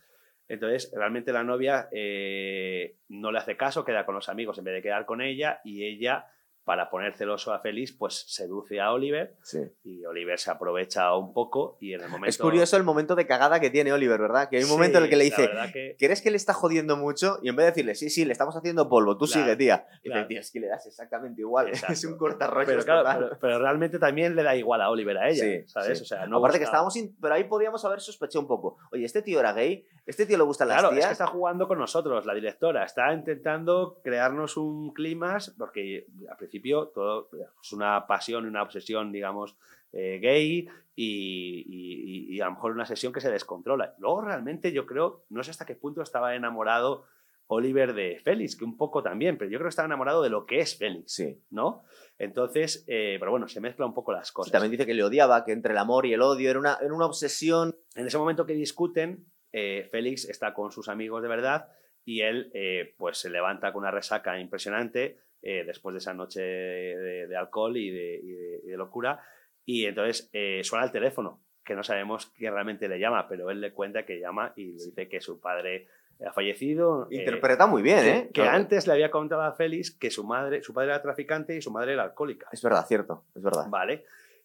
[0.50, 4.82] Entonces, realmente la novia no le hace caso, queda con los amigos en vez de
[4.82, 6.26] quedar con ella y ella,
[6.68, 9.60] para poner celoso a Félix, pues seduce a Oliver sí.
[9.86, 12.28] y Oliver se aprovecha un poco y en el momento...
[12.30, 14.50] Es curioso el momento de cagada que tiene Oliver, ¿verdad?
[14.50, 16.52] Que hay un Sí, momento en el que le dice, que- ¿Crees que le está
[16.54, 17.40] jodiendo mucho?
[17.42, 19.88] Y en vez de decirle, sí, sí, le estamos haciendo polvo, tú Claro, sigue, tía.
[20.04, 20.28] Y claro.
[20.28, 21.70] dice, es que le das exactamente igual.
[21.70, 21.88] Exacto.
[21.94, 25.30] Es un cortarrollos pero, claro, pero, pero realmente también le da igual a Oliver a
[25.30, 26.02] ella, Sí, ¿sabes?
[26.02, 27.00] O sea, no Aparte que estábamos...
[27.22, 28.78] Pero ahí podíamos haber sospechado un poco.
[28.92, 29.86] Oye, ¿este tío era gay?
[30.06, 31.06] ¿Este tío le Claro, las es tías?
[31.08, 32.84] que está jugando con nosotros, la directora.
[32.84, 36.57] Está intentando crearnos un clima, porque al principio
[36.94, 37.30] todo
[37.62, 39.58] es una pasión, una obsesión, digamos,
[39.94, 43.96] eh, gay y, y- y a lo mejor una sesión que se descontrola.
[44.00, 47.06] Luego realmente yo creo, no sé hasta qué punto estaba enamorado
[47.50, 50.46] Oliver de Félix, que un poco también, pero yo creo que estaba enamorado de lo
[50.46, 51.42] que es Félix, Sí.
[51.50, 51.84] ¿no?
[52.18, 54.52] Entonces, eh, pero bueno, se mezcla un poco las cosas.
[54.52, 56.94] También dice que le odiaba, que entre el amor y el odio era una, era
[56.94, 57.76] una obsesión.
[57.96, 61.70] En ese momento que discuten, eh, Félix está con sus amigos de verdad
[62.04, 65.18] y él eh, pues se levanta con una resaca impresionante
[65.50, 69.20] eh, después de esa noche de, de alcohol y de, y de- y de locura.
[69.66, 73.62] Y entonces eh, suena el teléfono, que no sabemos quién realmente le llama, pero él
[73.62, 75.88] le cuenta que llama y le dice que su padre
[76.26, 77.08] ha fallecido.
[77.12, 78.30] eh, Interpreta muy bien, que, ¿eh?
[78.34, 81.62] que antes le había contado a Félix que su madre, su padre era traficante y
[81.62, 82.48] su madre era alcohólica.
[82.52, 83.66] Es verdad, cierto, es verdad.
[83.70, 84.04] ¿Vale?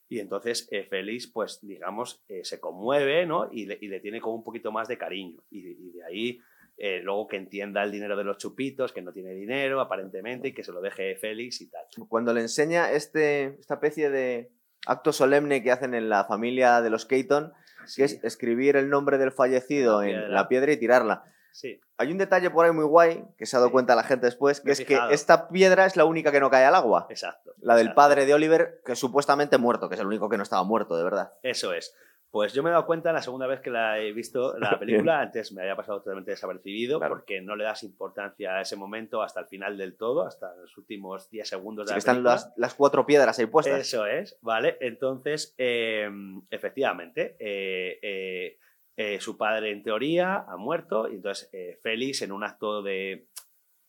[0.09, 3.49] Y entonces eh, Félix, pues digamos, se conmueve, ¿no?
[3.51, 5.43] Y le, y le tiene como un poquito más de cariño.
[5.51, 6.38] Y, y de ahí,
[6.77, 10.55] eh, luego que entienda el dinero de los chupitos, que no tiene dinero, aparentemente, y
[10.55, 11.85] que se lo deje Félix y tal.
[12.09, 14.51] Cuando le enseña este, esta especie de
[14.87, 17.53] acto solemne que hacen en la familia de los Keaton,
[17.97, 20.29] que es escribir el nombre del fallecido La en piedra.
[20.29, 21.25] la piedra y tirarla.
[21.55, 23.73] Sí, Hay un detalle por ahí muy guay que se ha dado Sí.
[23.73, 26.65] cuenta la gente después, que es que esta piedra es la única que no cae
[26.65, 27.07] al agua.
[27.11, 27.53] exacto.
[27.61, 27.97] La del exacto.
[27.97, 31.05] padre de Oliver, que supuestamente muerto, que es el único que no estaba muerto, de
[31.05, 31.33] verdad.
[31.43, 31.95] Eso es.
[32.33, 35.21] Pues yo me he dado cuenta la segunda vez que la he visto la película,
[35.21, 37.14] antes me había pasado totalmente desapercibido Claro.
[37.14, 40.77] porque no le das importancia a ese momento hasta el final del todo, hasta los
[40.79, 43.79] últimos 10 segundos de Así la están las, las cuatro piedras ahí puestas.
[43.81, 44.79] Eso es, ¿vale?
[44.81, 46.11] Entonces, eh,
[46.51, 48.59] efectivamente, eh, eh,
[48.97, 51.51] eh, su padre en teoría ha muerto y entonces
[51.83, 53.29] Félix en un acto de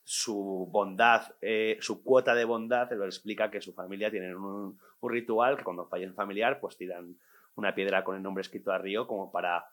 [0.05, 5.09] su bondad, eh, su cuota de bondad, lo explica que su familia tiene un, un
[5.11, 7.15] ritual que cuando falla un familiar, pues tiran
[7.55, 9.65] una piedra con el nombre escrito a Río como para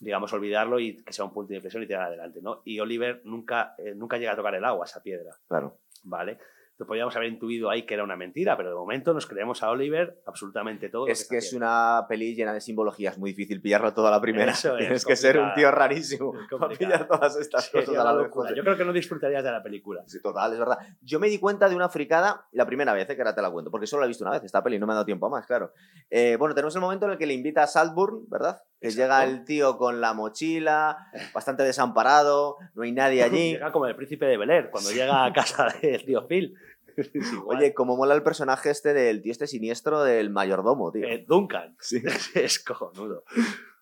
[0.00, 2.62] digamos, olvidarlo y que sea un punto de inflexión y tirar adelante, ¿no?
[2.64, 5.36] Y Oliver nunca, eh, nunca llega a tocar el agua, esa piedra.
[5.48, 5.78] Claro.
[6.02, 6.38] ¿Vale?
[6.78, 10.20] Podríamos haber intuido ahí que era una mentira, pero de momento nos creemos a Oliver
[10.26, 11.06] absolutamente todo.
[11.06, 14.52] Es que, es una peli llena de simbologías, muy difícil pillarlo toda la primera.
[14.78, 18.52] Tienes que ser un tío rarísimo para pillar todas estas cosas a la locura.
[18.54, 20.02] Yo creo que no disfrutarías de la película.
[20.06, 20.78] Sí, total, es verdad.
[21.00, 23.50] Yo me di cuenta de una fricada la primera vez, eh, que ahora te la
[23.50, 25.26] cuento, porque solo la he visto una vez esta peli, no me ha dado tiempo
[25.26, 25.72] a más, claro.
[26.10, 28.60] Eh, bueno, tenemos el momento en el que le invita a Saltburn, ¿verdad?
[28.84, 33.52] Que llega el tío con la mochila, bastante desamparado, no hay nadie allí.
[33.52, 36.54] llega como el príncipe de Bel cuando llega a casa del tío Phil.
[37.46, 41.06] Oye, como mola el personaje este del tío este siniestro del mayordomo, tío.
[41.06, 41.76] Eh, Duncan.
[41.80, 42.02] Sí.
[42.34, 43.24] es cojonudo.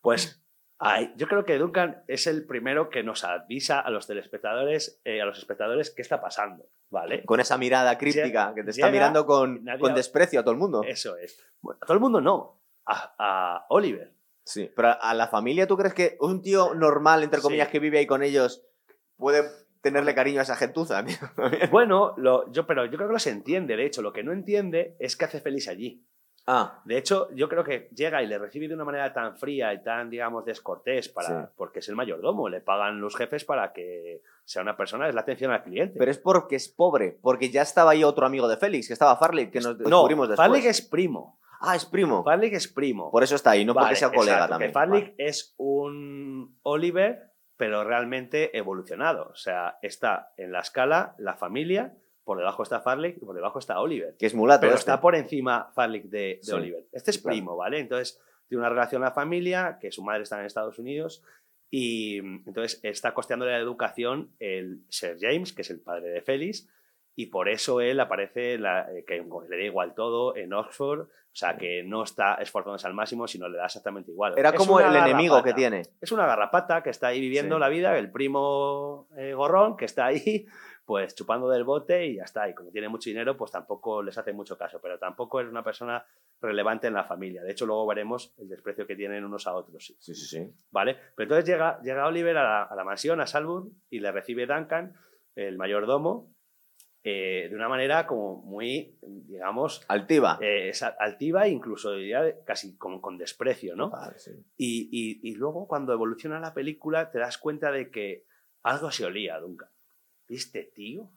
[0.02, 0.40] Pues
[1.16, 5.24] yo creo que Duncan es el primero que nos avisa a los telespectadores, eh, a
[5.24, 7.24] los espectadores, qué está pasando, ¿vale?
[7.24, 10.82] Con esa mirada críptica, que te está mirando con, con, desprecio a todo el mundo.
[10.86, 11.38] Eso es.
[11.80, 14.12] a todo el mundo no, a, Oliver.
[14.44, 17.98] Sí, pero a la familia, ¿tú crees que un tío normal, entre comillas, que vive
[17.98, 18.64] ahí con ellos,
[19.16, 19.44] puede
[19.82, 21.04] tenerle cariño a esa gentuza.
[21.70, 22.14] bueno,
[22.50, 23.76] yo, pero yo creo que lo se entiende.
[23.76, 26.06] De hecho, lo que no entiende es que hace feliz allí.
[26.46, 26.82] Ah.
[26.84, 29.82] De hecho, yo creo que llega y le recibe de una manera tan fría y
[29.82, 32.48] tan, digamos, descortés, para, porque es el mayordomo.
[32.48, 35.98] Le pagan los jefes para que sea una persona, es la atención al cliente.
[35.98, 39.16] Pero es porque es pobre, porque ya estaba ahí otro amigo de Félix, que estaba
[39.16, 41.38] Farley, que nos descubrimos no, Farley es primo.
[41.62, 42.24] Ah, es primo.
[42.24, 43.10] Farley es primo.
[43.10, 44.72] Por eso está ahí, no porque sea colega también.
[44.72, 49.28] Farley es un Oliver pero realmente evolucionado.
[49.30, 51.94] O sea, está en la escala la familia,
[52.24, 54.16] por debajo está Farley y por debajo está Oliver.
[54.18, 54.62] Que es mulato.
[54.62, 56.88] Pero está por encima Farley de, Oliver.
[56.90, 57.78] Este es primo, ¿vale?
[57.78, 61.22] Entonces, tiene una relación la familia, que su madre está en Estados Unidos,
[61.70, 66.68] y entonces está costeándole la educación el Sir James, que es el padre de Félix,
[67.14, 71.34] y por eso él aparece, la, eh, que le da igual todo, en Oxford, o
[71.34, 74.34] sea, que no está esforzándose al máximo, sino le da exactamente igual.
[74.36, 75.80] Era como el enemigo que tiene.
[75.98, 80.04] Es una garrapata que está ahí viviendo la vida, el primo eh, gorrón que está
[80.06, 80.44] ahí,
[80.84, 82.50] pues chupando del bote y ya está.
[82.50, 85.64] Y como tiene mucho dinero, pues tampoco les hace mucho caso, pero tampoco es una
[85.64, 86.04] persona
[86.38, 87.42] relevante en la familia.
[87.42, 89.94] De hecho, luego veremos el desprecio que tienen unos a otros.
[89.98, 90.52] Sí, sí, sí.
[90.70, 90.98] ¿Vale?
[91.16, 94.94] Pero entonces llega, llega Oliver a la, mansión, a Salburn, y le recibe Duncan,
[95.34, 96.31] el mayordomo,
[97.04, 99.84] eh, de una manera como muy, digamos...
[99.88, 100.38] Altiva.
[100.40, 103.90] Eh, altiva, incluso diría casi como con desprecio, ¿no?
[104.56, 108.24] y, y, luego cuando evoluciona la película te das cuenta de que
[108.62, 109.70] algo se olía, Duncan.
[110.28, 111.10] ¿Viste, tío?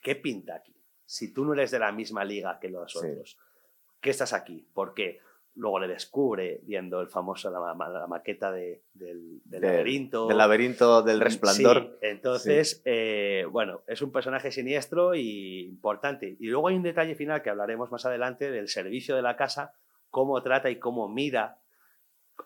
[0.00, 0.80] ¿Qué pinta aquí?
[1.04, 3.36] Si tú no eres de la misma liga que los otros,
[4.00, 4.68] ¿qué estás aquí?
[4.72, 5.20] ¿Por qué?
[5.56, 8.82] Luego le descubre viendo el famoso, la, maqueta del,
[9.50, 10.28] laberinto.
[10.28, 11.98] Del laberinto del resplandor.
[12.02, 16.36] entonces, eh, bueno, es un personaje siniestro y importante.
[16.38, 19.74] Y luego hay un detalle final que hablaremos más adelante del servicio de la casa,
[20.10, 21.58] cómo trata y cómo mira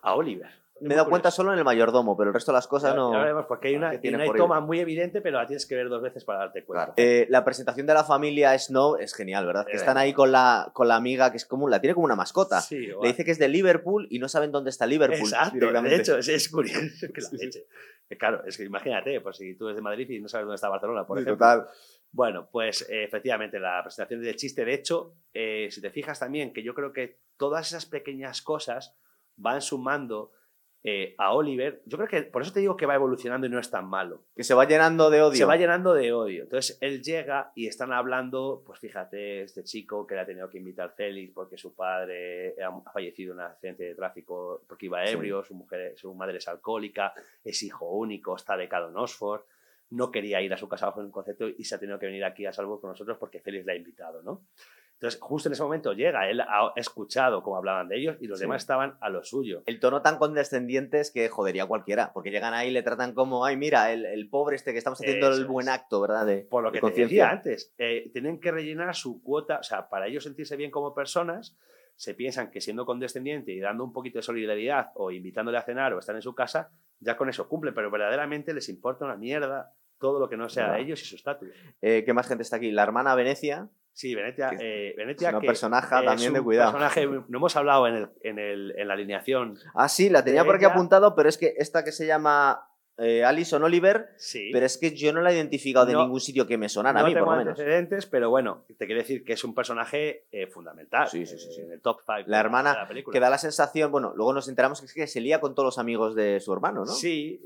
[0.01, 2.67] a Oliver me he dado cuenta solo en el mayordomo, pero el resto de las
[2.67, 3.11] cosas no.
[3.47, 3.91] porque hay una,
[4.35, 6.93] toma muy evidente, pero la tienes que ver dos veces para darte cuenta.
[6.97, 9.65] Eh, la presentación de la familia Snow es genial, ¿verdad?
[9.65, 12.15] Que están ahí con la, con la amiga que es como, la tiene como una
[12.15, 12.61] mascota.
[12.69, 15.19] Le dice que es de Liverpool y no saben dónde está Liverpool.
[15.19, 17.65] Exacto, de hecho, es, curioso que la leche.
[18.17, 20.67] Claro, es que imagínate, pues si tú eres de Madrid y no sabes dónde está
[20.67, 21.35] Barcelona, por ejemplo.
[21.35, 21.67] Total.
[22.11, 24.65] Bueno, pues efectivamente, la presentación es de chiste.
[24.65, 28.97] De hecho, eh, si te fijas también, que yo creo que todas esas pequeñas cosas
[29.37, 30.31] van sumando
[30.83, 33.59] eh, a Oliver, yo creo que por eso te digo que va evolucionando y no
[33.59, 34.23] es tan malo.
[34.35, 35.37] Que se va llenando de odio.
[35.37, 36.43] Se va llenando de odio.
[36.43, 40.57] Entonces él llega y están hablando, pues fíjate, este chico que le ha tenido que
[40.57, 45.43] invitar Félix porque su padre ha fallecido en un accidente de tráfico porque iba ebrio,
[45.43, 47.13] su, mujer, su madre es alcohólica,
[47.43, 49.41] es hijo único, está becado en Oxford,
[49.91, 52.25] no quería ir a su casa bajo un concepto y se ha tenido que venir
[52.25, 54.47] aquí a salvo con nosotros porque Félix le ha invitado, ¿no?
[55.01, 58.39] Entonces, justo en ese momento llega, él ha escuchado cómo hablaban de ellos y los
[58.39, 59.63] demás estaban a lo suyo.
[59.65, 63.15] El tono tan condescendiente es que jodería a cualquiera, porque llegan ahí y le tratan
[63.15, 66.27] como, ay, mira, el, pobre este que estamos haciendo el buen acto, ¿verdad?
[66.27, 69.89] De, Por lo que te decía antes, eh, tienen que rellenar su cuota, o sea,
[69.89, 71.57] para ellos sentirse bien como personas,
[71.95, 75.95] se piensan que siendo condescendiente y dando un poquito de solidaridad o invitándole a cenar
[75.95, 79.73] o estar en su casa, ya con eso cumple, pero verdaderamente les importa una mierda
[79.97, 81.49] todo lo que no sea de ellos y su estatus.
[81.81, 82.69] Eh, ¿Qué más gente está aquí?
[82.69, 84.51] La hermana Venecia, Sí, Venecia.
[84.59, 86.71] Eh, Venecia es una personaje también de cuidado.
[86.71, 89.57] Personaje, no hemos hablado en, el, en, el, en la alineación.
[89.73, 93.23] Ah, sí, la tenía por aquí apuntado, pero es que esta que se llama eh,
[93.23, 94.49] Alison Oliver, sí.
[94.53, 97.03] pero es que yo no la he identificado de ningún sitio que me sonara a
[97.03, 97.47] mí, por lo menos.
[97.59, 101.07] antecedentes, pero bueno, te quiere decir que es un personaje eh, fundamental.
[101.07, 103.13] Sí, sí, sí, En el top 5 La hermana la película.
[103.13, 105.65] que da la sensación, bueno, luego nos enteramos que, es que se lía con todos
[105.65, 106.91] los amigos de su hermano, ¿no?
[106.91, 107.41] Sí,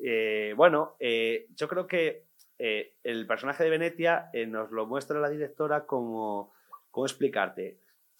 [0.58, 2.25] bueno, yo creo que
[2.58, 6.54] eh, el personaje de Venetia eh, nos lo muestra la directora como,
[6.91, 7.80] ¿cómo explicarte?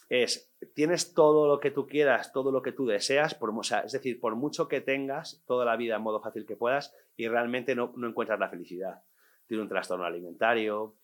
[0.10, 3.80] Es, tienes todo lo que tú quieras, todo lo que tú deseas, por, o sea,
[3.80, 7.28] es decir, por mucho que tengas toda la vida en modo fácil que puedas y
[7.28, 9.02] realmente no, no encuentras la felicidad.
[9.48, 10.95] Tiene un trastorno alimentario,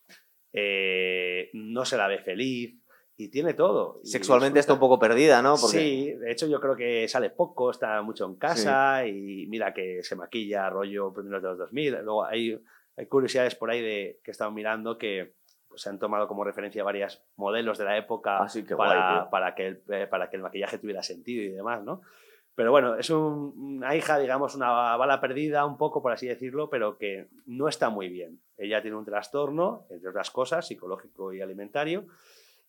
[0.53, 2.81] eh, no se la ve feliz,
[3.21, 3.99] y tiene todo.
[4.03, 5.55] Sexualmente está un poco perdida, ¿no?
[5.55, 10.01] Sí, de hecho yo creo que sale poco, está mucho en casa y mira que
[10.01, 11.99] se maquilla rollo primeros de los 2000.
[12.03, 12.59] Luego hay,
[12.97, 15.35] hay curiosidades por ahí de, que he estado mirando que
[15.67, 19.67] pues, se han tomado como referencia varios modelos de la época ah, para, para, que
[19.67, 22.01] el, eh, para que el maquillaje tuviera sentido y demás, ¿no?
[22.53, 26.97] Pero bueno, es una hija, digamos, una bala perdida un poco, por así decirlo, pero
[26.97, 28.41] que no está muy bien.
[28.57, 32.07] Ella tiene un trastorno, entre otras cosas, psicológico y alimentario,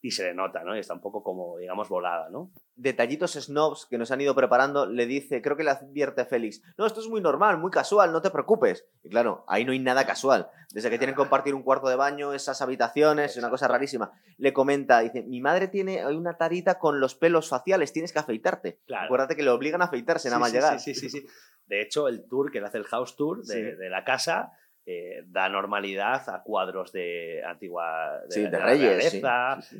[0.04, 0.76] y se le nota, ¿no?
[0.76, 2.50] Y está un poco como, digamos, volada, ¿no?
[2.74, 6.86] Detallitos snobs que nos han ido preparando, le dice, creo que le advierte Félix, no,
[6.86, 8.84] esto es muy normal, muy casual, no te preocupes.
[9.04, 10.50] Y claro, ahí no hay nada casual.
[10.72, 14.10] Desde que tienen que compartir un cuarto de baño, esas habitaciones, es una cosa rarísima.
[14.38, 18.80] Le comenta, dice, mi madre tiene una tarita con los pelos faciales, tienes que afeitarte.
[18.86, 19.04] Claro.
[19.04, 20.80] Acuérdate que le obligan a afeitarse nada más llegar.
[20.80, 21.26] Sí, sí, sí, sí.
[21.66, 24.52] De hecho, el tour que le hace el house tour de, de la casa
[24.85, 29.23] eh, da normalidad a cuadros de antigua de, reyes,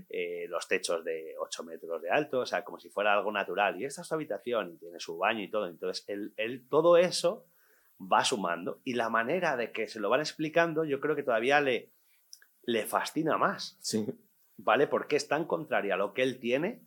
[0.09, 3.81] eh, los techos de 8 metros de alto, o sea, como si fuera algo natural.
[3.81, 5.67] Y esta es su habitación, y tiene su baño y todo.
[5.67, 7.47] Entonces, él, todo eso
[8.01, 11.61] va sumando y la manera de que se lo van explicando, yo creo que todavía
[11.61, 11.91] le,
[12.63, 13.77] le fascina más.
[13.81, 14.07] Sí.
[14.57, 14.87] ¿Vale?
[14.87, 16.83] Porque es tan contraria a lo que él tiene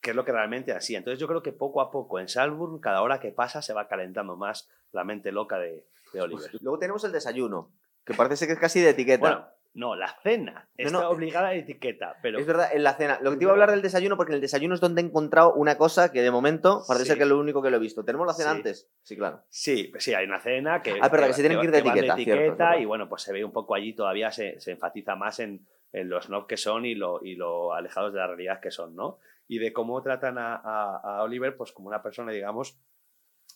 [0.00, 0.94] que es lo que realmente así.
[0.94, 3.88] Entonces yo creo que poco a poco en Salzburg, cada hora que pasa, se va
[3.88, 6.50] calentando más la mente loca de, Oliver.
[6.60, 7.72] Luego tenemos el desayuno,
[8.04, 9.20] que parece que es casi de etiqueta.
[9.20, 10.70] Bueno, no, la cena.
[10.78, 12.16] Está obligada a etiqueta.
[12.22, 12.38] Pero...
[12.38, 13.18] Es verdad, en la cena.
[13.20, 15.04] Lo que te iba a hablar del desayuno, porque en el desayuno es donde he
[15.04, 17.80] encontrado una cosa que de momento parece ser que es lo único que lo he
[17.80, 18.02] visto.
[18.02, 18.90] ¿Tenemos la cena antes?
[19.02, 19.42] Sí, claro.
[19.50, 20.98] Sí, sí, hay una cena que.
[20.98, 22.78] Ah, pero que, se tienen que ir de etiqueta.
[22.78, 26.46] y bueno, pues se ve un poco allí, todavía se, enfatiza más en, los no
[26.46, 29.18] que son y lo, y lo alejados de la realidad que son, ¿no?
[29.46, 32.78] Y de cómo tratan a, a Oliver, pues como una persona, digamos,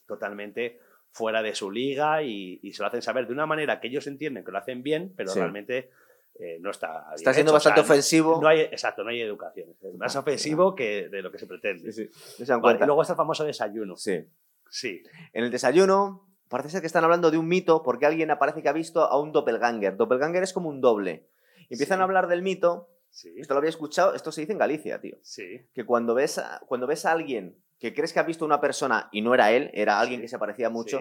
[0.07, 0.81] totalmente
[1.13, 4.45] fuera de su liga y, se lo hacen saber de una manera que ellos entienden
[4.45, 5.91] que lo hacen bien, pero realmente
[6.39, 7.07] eh, no está.
[7.15, 8.41] está siendo bastante ofensivo.
[8.41, 9.75] No hay, exacto, no hay educación.
[9.83, 11.93] Es más ofensivo que de lo que se pretende.
[11.93, 13.97] Sí, y luego está el famoso desayuno.
[13.97, 14.25] Sí.
[14.71, 15.03] Sí.
[15.33, 18.69] En el desayuno parece ser que están hablando de un mito porque alguien aparece que
[18.69, 19.97] ha visto a un doppelganger.
[19.97, 21.29] Doppelganger es como un doble.
[21.69, 22.89] empiezan a hablar del mito.
[23.13, 25.17] Esto lo había escuchado, esto se dice en Galicia, tío.
[25.23, 25.67] Sí.
[25.75, 29.23] Que cuando ves cuando ves a alguien que crees que has visto una persona y
[29.23, 31.01] no era él, era alguien que se parecía mucho,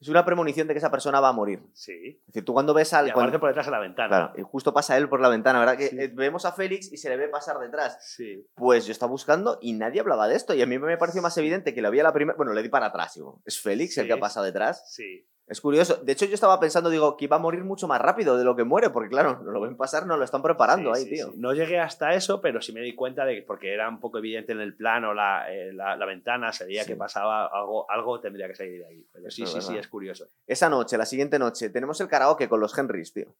[0.00, 1.60] es una premonición de que esa persona va a morir.
[1.72, 2.20] Sí.
[2.20, 3.08] Es decir, tú cuando ves al.
[3.08, 4.08] Y por detrás de la ventana.
[4.08, 5.76] Claro, y justo pasa él por la ventana, ¿verdad?
[5.76, 7.98] Que eh, vemos a Félix y se le ve pasar detrás.
[8.00, 8.46] Sí.
[8.54, 10.54] Pues yo estaba buscando y nadie hablaba de esto.
[10.54, 12.36] Y a mí me pareció más evidente que lo había la primera.
[12.36, 13.42] Bueno, le di para atrás, digo.
[13.44, 14.84] ¿Es Félix el que ha pasado detrás?
[14.88, 15.26] Sí.
[15.48, 15.96] Es curioso.
[15.96, 18.54] De hecho, yo estaba pensando, digo, que iba a morir mucho más rápido de lo
[18.54, 21.32] que muere, porque claro, no lo ven pasar, no lo están preparando ahí, tío.
[21.36, 24.18] No llegué hasta eso, pero sí me di cuenta de que, porque era un poco
[24.18, 28.46] evidente en el plano, la, eh, la, ventana, se veía que pasaba algo, algo tendría
[28.46, 29.06] que salir de ahí.
[29.10, 30.28] Pero sí, sí, sí, es curioso.
[30.46, 33.34] Esa noche, la siguiente noche, tenemos el karaoke con los Henrys, tío.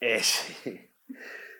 [0.00, 0.88] Eh, sí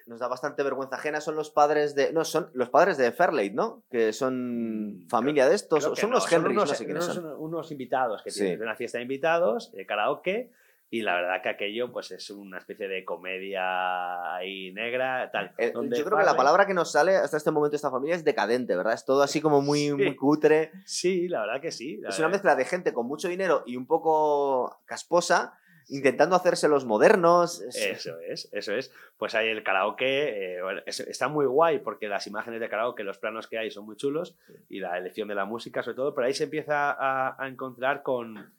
[0.09, 2.13] nos da bastante vergüenza ajena son los padres de.
[2.13, 3.83] No, son los padres de Fairlight, ¿no?
[3.91, 5.85] Que son mm, familia de estos.
[5.85, 7.27] Son unos Henrys, no sé quiénes son.
[7.39, 10.51] Unos invitados que tienen una fiesta de invitados, de karaoke.
[10.91, 15.31] Y la verdad que aquello pues es una especie de comedia ahí negra.
[15.31, 17.91] Tal, eh, yo creo que la palabra que nos sale hasta este momento de esta
[17.91, 18.95] familia es decadente, ¿verdad?
[18.95, 20.73] Es todo así como muy, muy cutre.
[20.87, 22.01] Sí, la verdad que sí.
[22.09, 26.85] Es una mezcla de gente con mucho dinero y un poco casposa intentando hacerse los
[26.85, 27.61] modernos.
[27.61, 28.93] Eso es, eso es.
[29.17, 33.47] Pues hay el karaoke, eh, está muy guay porque las imágenes de karaoke, los planos
[33.47, 34.37] que hay son muy chulos
[34.69, 38.58] y la elección de la música sobre todo, pero ahí se empieza a encontrar con,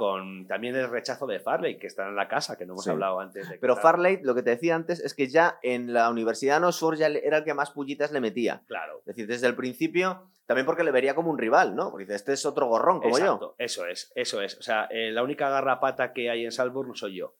[0.00, 3.20] con también el rechazo de Farley, que está en la casa, que no hemos hablado
[3.20, 3.46] antes.
[3.50, 6.70] De Pero Farley, lo que te decía antes, es que ya en la Universidad no
[6.94, 8.62] ya era el que más pullitas le metía.
[8.66, 9.00] Claro.
[9.00, 11.90] Es decir, desde el principio, también porque le vería como un rival, ¿no?
[11.90, 13.54] Porque dice, este es otro gorrón como yo.
[13.58, 14.56] Eso es, eso es.
[14.56, 17.34] O sea, eh, la única garrapata que hay en Salzburg no soy yo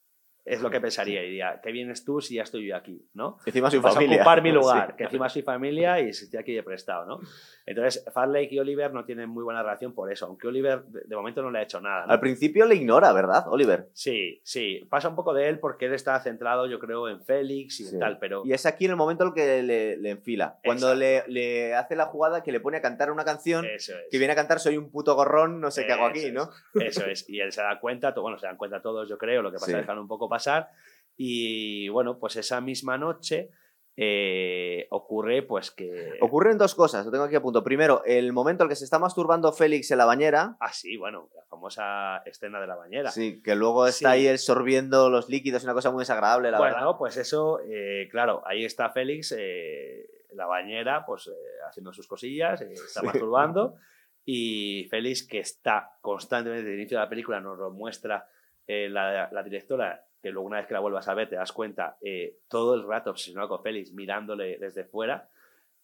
[0.50, 1.22] es lo que pensaría.
[1.22, 3.06] Y diría, ¿qué vienes tú si ya estoy yo aquí?
[3.14, 3.38] ¿no?
[3.46, 4.16] encima soy Vas familia.
[4.16, 7.20] a ocupar mi lugar, que encima soy familia y estoy aquí de prestado, ¿no?
[7.66, 11.42] Entonces, Farley y Oliver no tienen muy buena relación por eso, aunque Oliver de momento
[11.42, 12.04] no le ha hecho nada.
[12.04, 13.88] Al principio le ignora, ¿verdad, Oliver?
[13.92, 14.86] Sí, sí.
[14.90, 18.18] Pasa un poco de él porque él está centrado, yo creo, en Félix y tal,
[18.18, 18.42] pero...
[18.44, 20.58] Y es aquí en el momento en el que le, enfila.
[20.64, 23.64] Cuando le, hace la jugada que le pone a cantar una canción,
[24.10, 26.50] que viene a cantar Soy un puto gorrón, no sé qué hago aquí, ¿no?
[26.74, 27.28] Eso es.
[27.28, 29.72] Y él se da cuenta, bueno, se dan cuenta todos, yo creo, lo que pasa
[29.72, 30.70] es dejar un poco pasar
[31.16, 33.50] y bueno, pues esa misma noche
[33.96, 36.16] eh, ocurre pues que...
[36.22, 37.62] Ocurren dos cosas, lo tengo aquí a punto.
[37.62, 40.56] Primero, el momento en el que se está masturbando Félix en la bañera.
[40.60, 43.10] Ah, sí, bueno, la famosa escena de la bañera.
[43.10, 44.20] Sí, que luego está Sí.
[44.20, 46.92] ahí él sorbiendo los líquidos, una cosa muy desagradable, la bueno, verdad.
[46.98, 51.32] pues eso, eh, claro, ahí está Félix eh, en la bañera, pues eh,
[51.68, 53.06] haciendo sus cosillas, eh, está Sí.
[53.06, 53.74] masturbando.
[54.24, 58.28] Y Félix, que está constantemente desde el inicio de la película, nos lo muestra
[58.66, 61.52] eh, la, la directora, que luego una vez que la vuelvas a ver te das
[61.52, 65.28] cuenta, eh, todo el rato obsesionado con Félix, mirándole desde fuera.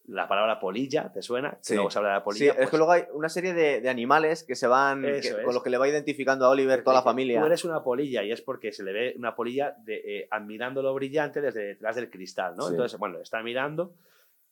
[0.09, 1.59] La palabra polilla, ¿te suena?
[1.63, 1.75] Sí.
[1.75, 2.51] Luego se habla de la Sí, polilla.
[2.53, 5.35] es pues, que luego hay una serie de, de animales que se van, que- es.
[5.45, 7.41] con los que le va identificando a Oliver toda la familia.
[7.41, 10.81] Tú eres una polilla y es porque se le ve una polilla de, eh, admirando
[10.81, 12.65] lo brillante desde detrás del cristal, ¿no?
[12.69, 12.75] Sí.
[12.75, 13.97] Entonces, bueno, está mirando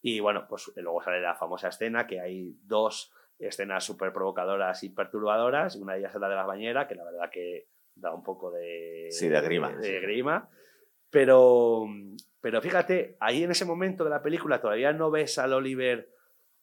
[0.03, 4.89] y bueno, pues luego sale la famosa escena que hay dos escenas súper provocadoras y
[4.89, 5.77] perturbadoras.
[5.77, 8.51] Una de ellas es la de la bañera, que la verdad que da un poco
[8.51, 10.49] de, Sí, de grima, de grima.
[11.11, 11.87] Pero,
[12.41, 16.11] pero fíjate, ahí en ese momento de la película todavía no ves al Oliver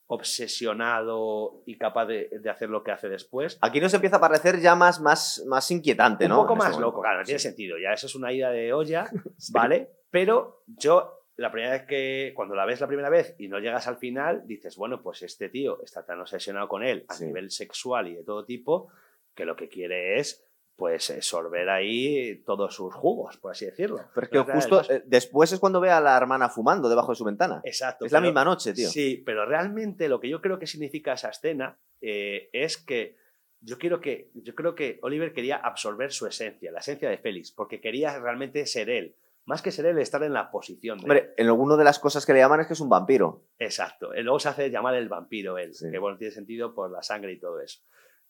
[0.08, 3.58] obsesionado y capaz de, de hacer lo que hace después.
[3.62, 6.42] Aquí nos empieza a parecer ya más, más, más inquietante, un ¿no?
[6.42, 7.78] poco En este más loco, claro, no tiene sentido.
[7.78, 9.54] Ya eso es una ida de olla, Sí.
[9.54, 9.90] ¿vale?
[10.10, 13.88] Pero yo, la primera vez que, cuando la ves la primera vez y no llegas
[13.88, 17.26] al final, dices, bueno, pues este tío está tan obsesionado con él a Sí.
[17.26, 18.90] nivel sexual y de todo tipo,
[19.34, 20.44] que lo que quiere es,
[20.82, 24.00] pues, sorber ahí todos sus jugos, por así decirlo.
[24.16, 26.50] Pero es que No te da justo eh, después es cuando ve a la hermana
[26.50, 27.62] fumando debajo de su ventana.
[27.64, 28.04] Exacto.
[28.04, 28.90] es la misma noche, tío.
[28.90, 33.16] Sí, pero realmente lo que yo creo que significa esa escena eh, es que
[33.60, 37.52] yo quiero que yo creo que Oliver quería absorber su esencia, la esencia de Félix,
[37.52, 39.16] porque quería realmente ser él,
[39.46, 41.04] más que ser él, estar en la posición de.
[41.04, 43.44] Hombre, en alguna de las cosas que le llaman es que es un vampiro.
[43.60, 44.16] Exacto.
[44.16, 45.92] Y luego se hace llamar el vampiro él, Sí.
[45.92, 47.82] que bueno, tiene sentido por la sangre y todo eso.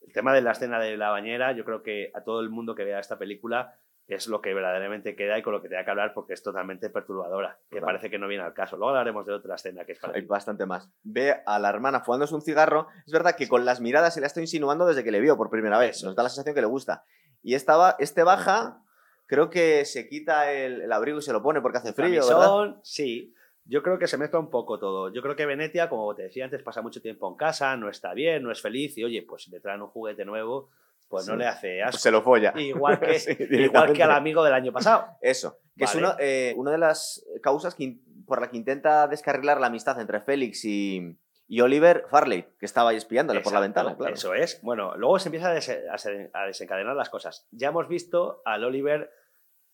[0.01, 2.75] El tema de la escena de la bañera, yo creo que a todo el mundo
[2.75, 3.75] que vea esta película
[4.07, 6.89] es lo que verdaderamente queda y con lo que tenga que hablar porque es totalmente
[6.89, 7.85] perturbadora, que Claro.
[7.85, 8.75] parece que no viene al caso.
[8.75, 10.29] Luego hablaremos de otra escena que es Hay parecida.
[10.29, 10.89] bastante más.
[11.03, 12.87] Ve a la hermana fumándose un cigarro.
[13.05, 15.49] Es verdad que con las miradas se le está insinuando desde que le vio por
[15.49, 15.97] primera vez.
[15.97, 17.05] Eso Nos da la sensación que le gusta.
[17.41, 18.81] Y esta, este baja,
[19.27, 22.35] creo que se quita el, el abrigo y se lo pone porque hace frío, ¿verdad?
[22.47, 23.33] Camisón, sí.
[23.65, 25.13] Yo creo que se mezcla un poco todo.
[25.13, 28.13] Yo creo que Venetia, como te decía antes, pasa mucho tiempo en casa, no está
[28.13, 30.69] bien, no es feliz y oye, pues si le traen un juguete nuevo,
[31.07, 31.91] pues no le hace asco.
[31.91, 32.53] Pues se lo folla.
[32.55, 35.05] Igual que, Sí, igual que al amigo del año pasado.
[35.21, 39.59] Eso, que es una, eh, una de las causas que por la que intenta descarrilar
[39.59, 43.97] la amistad entre Félix y, y Oliver Farley, que estaba ahí espiándole por la ventana,
[43.97, 44.13] claro.
[44.13, 44.61] Eso es.
[44.61, 47.45] Bueno, luego se empieza a, a desencadenar las cosas.
[47.51, 49.11] Ya hemos visto al Oliver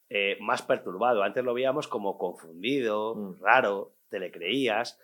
[0.10, 1.24] eh, más perturbado.
[1.24, 3.42] Antes lo veíamos como confundido, Mm.
[3.42, 5.00] raro, te le creías.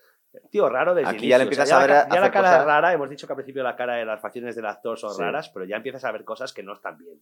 [0.50, 1.62] Tío, raro desde Aquí el ya le inicio.
[1.62, 2.92] empiezas O sea, a ver la, a ya la cara cosas- rara.
[2.92, 5.22] Hemos dicho que al principio la cara de las facciones del actor son Sí.
[5.22, 7.20] raras, pero ya empiezas a ver cosas que no están bien.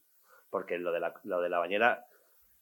[0.48, 2.06] Porque lo de la, lo de la bañera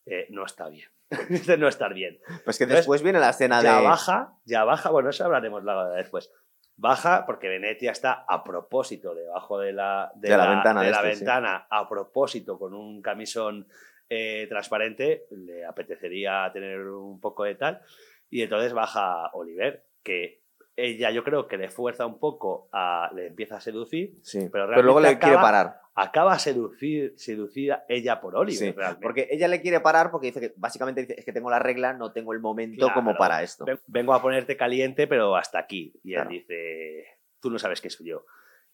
[0.06, 0.88] eh, no está bien.
[1.28, 2.18] Dice no estar bien.
[2.44, 3.84] Pues que Entonces, después viene la escena ya de...
[3.86, 6.32] baja, ya baja, bueno, eso hablaremos luego de después.
[6.76, 10.98] Baja porque Venetia está a propósito debajo de la, De la ventana de de la
[10.98, 11.18] este, sí.
[11.20, 13.68] ventana, a propósito con un camisón
[14.10, 17.80] eh, transparente, le apetecería tener un poco de tal.
[18.28, 20.42] Y entonces baja Oliver, que
[20.76, 24.68] ella yo creo que le fuerza un poco, a, le empieza a seducir, Sí, pero
[24.68, 25.80] pero, luego le quiere parar.
[25.94, 28.58] acaba seducir, seducida ella por Oliver.
[28.58, 29.02] Sí, realmente.
[29.02, 31.92] porque ella le quiere parar porque dice que básicamente dice, es que tengo la regla,
[31.92, 32.94] no tengo el momento Claro.
[32.94, 33.64] como para esto.
[33.64, 35.92] Ven- vengo a ponerte caliente, pero hasta aquí.
[36.02, 36.30] Y Claro.
[36.30, 37.06] él dice,
[37.40, 38.24] tú no sabes qué soy yo.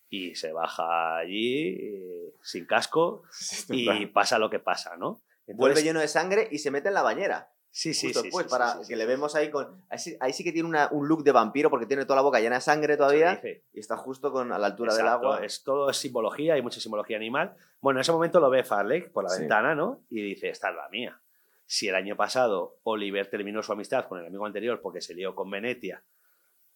[0.09, 3.25] Y se baja allí eh, sin casco
[3.71, 5.23] y pasa lo que pasa, ¿no?
[5.47, 7.51] Vuelve Entonces- lleno de sangre y se mete en la bañera.
[7.71, 8.27] Sí, sí, justo sí.
[8.29, 9.83] después, sí, para sí, sí, que le vemos ahí con...
[9.91, 12.55] Ahí sí, que tiene una- un look de vampiro porque tiene toda la boca llena
[12.55, 13.39] de sangre todavía
[13.75, 15.45] y está justo con, a la altura del agua.
[15.45, 17.55] Es todo es simbología, hay mucha simbología animal.
[17.83, 20.01] Bueno, en ese momento lo ve Farley por la ventana, ¿no?
[20.09, 21.21] Y dice, esta es la mía.
[21.67, 25.35] Si el año pasado Oliver terminó su amistad con el amigo anterior porque se lió
[25.35, 26.03] con Venetia,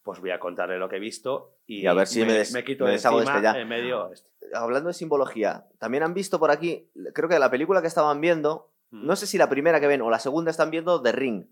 [0.03, 2.55] pues voy a contarle lo que he visto y, Y a ver si me des-
[2.65, 3.53] quito me de encima este ya.
[3.59, 4.40] en medio este.
[4.55, 8.71] Hablando de simbología, también han visto por aquí, creo que la película que estaban viendo,
[8.91, 9.07] Mm.
[9.07, 11.47] no sé si la primera que ven o la segunda están viendo The Ring.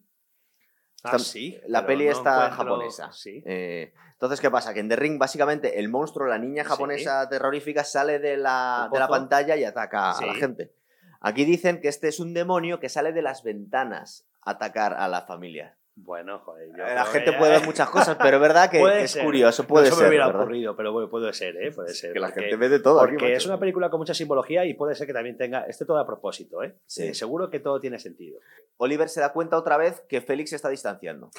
[1.05, 1.57] Ah, sí.
[1.69, 3.13] la peli no está encuentro- japonesa.
[3.13, 3.41] Sí.
[3.47, 4.75] Eh, entonces, ¿qué pasa?
[4.75, 6.71] Que en The Ring, básicamente, el monstruo, la niña Sí.
[6.71, 10.25] japonesa terrorífica, sale de la, de la pantalla y ataca Sí.
[10.25, 10.73] a la gente.
[11.21, 15.07] Aquí dicen que este es un demonio que sale de las ventanas a atacar a
[15.07, 15.79] la familia.
[16.01, 16.69] Bueno, joder.
[16.71, 19.25] yo la gente puede ver muchas cosas, pero es verdad que Puede es ser.
[19.25, 20.09] curioso, No puede me ser.
[20.09, 20.43] hubiera ¿verdad?
[20.43, 21.73] ocurrido, pero bueno, puede ser, ¿eh?
[21.73, 22.13] Puede ser.
[22.13, 23.01] Que la porque- gente ve de todo.
[23.03, 23.49] aquí, Porque es macho.
[23.51, 25.65] una película con mucha simbología y puede ser que también tenga.
[25.65, 26.77] Esté todo a propósito, ¿eh?
[26.87, 27.09] Sí.
[27.09, 28.39] Eh, seguro que todo tiene sentido.
[28.77, 31.31] Oliver se da cuenta otra vez que Félix se está distanciando.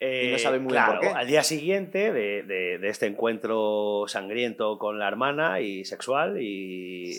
[0.00, 1.14] Eh, no sabe muy bien claro, por qué.
[1.14, 7.12] Al día siguiente de, de- de este encuentro sangriento con la hermana y sexual y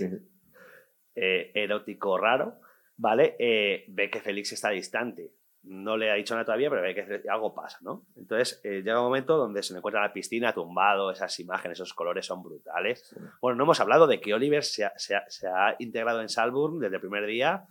[1.16, 2.56] eh, erótico raro,
[2.98, 3.36] ¿vale?
[3.38, 5.32] Eh, ve que Félix está distante.
[5.64, 8.06] No le ha dicho nada todavía, pero ve que algo pasa, ¿no?
[8.16, 11.94] Entonces eh, llega un momento donde se encuentra en la piscina tumbado, esas imágenes, esos
[11.94, 13.16] colores son brutales.
[13.42, 16.96] Bueno, no hemos hablado de que Oliver se ha, se ha integrado en Salburn desde
[16.96, 17.68] el primer día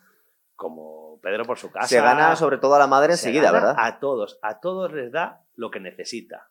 [0.60, 1.88] como Pedro por su casa.
[1.88, 3.74] Se gana sobre todo a la madre enseguida, ¿verdad?
[3.78, 6.50] A todos, a todos les da lo que necesita.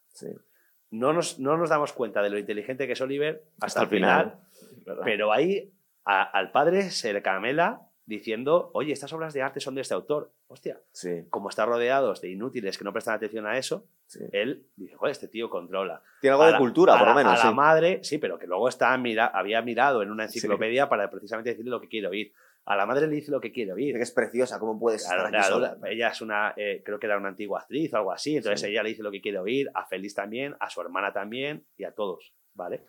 [0.90, 4.40] No, nos, no nos damos cuenta de lo inteligente que es Oliver hasta, el final,
[5.04, 5.72] pero ahí
[6.04, 10.34] al padre se le camela diciendo, oye, estas obras de arte son de este autor.
[10.48, 10.82] Hostia,
[11.30, 13.88] como está rodeados de inútiles que no prestan atención a eso,
[14.32, 16.02] él dice, joder, este tío controla.
[16.20, 17.40] Tiene algo de cultura, por lo menos.
[17.40, 21.10] A la madre, sí, pero que luego está mira, había mirado en una enciclopedia para
[21.12, 22.34] precisamente decirle lo que quiere oír.
[22.66, 23.96] A la madre le dice lo que quiere oír.
[23.98, 25.78] Es preciosa, ¿cómo puedes estar aquí sola?
[25.86, 28.82] Ella es una, eh, creo que era una antigua actriz o algo así, entonces ella
[28.82, 31.92] le dice lo que quiere oír, a Félix también, a su hermana también y a
[31.92, 32.86] todos, ¿vale?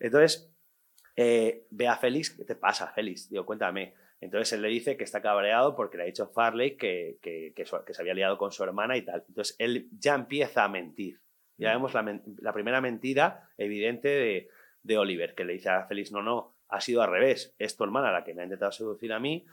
[0.00, 0.52] Entonces,
[1.14, 3.30] eh, ve a Félix, ¿qué te pasa, Félix?
[3.30, 3.94] Digo, cuéntame.
[4.20, 7.64] Entonces él le dice que está cabreado porque le ha dicho Farley que, que, que,
[7.66, 9.24] se había liado con su hermana y tal.
[9.28, 11.20] Entonces él ya empieza a mentir.
[11.58, 14.48] Ya vemos la, la primera mentira evidente de,
[14.82, 17.54] de Oliver, que le dice a Félix, no, no, ha sido al revés.
[17.58, 19.44] Es tu hermana la que me ha intentado seducir a mí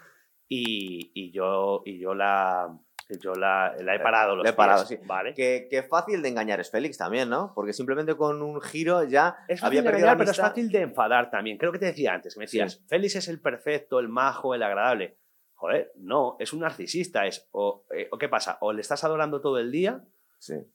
[0.47, 2.78] y, yo, y yo la,
[3.20, 4.97] yo la, he parado los he parado, sí.
[5.05, 5.34] ¿vale?
[5.34, 7.51] Qué, fácil de engañar es Félix también, ¿no?
[7.53, 11.30] Porque simplemente con un giro ya es había perdido engañar, pero es fácil de enfadar
[11.30, 11.57] también.
[11.57, 15.18] Creo que te decía antes, me decías, Félix es el perfecto, el majo, el agradable.
[15.55, 17.26] Joder, no, es un narcisista.
[17.26, 18.57] Es, o, eh, o, ¿Qué pasa?
[18.61, 20.03] O le estás adorando todo el día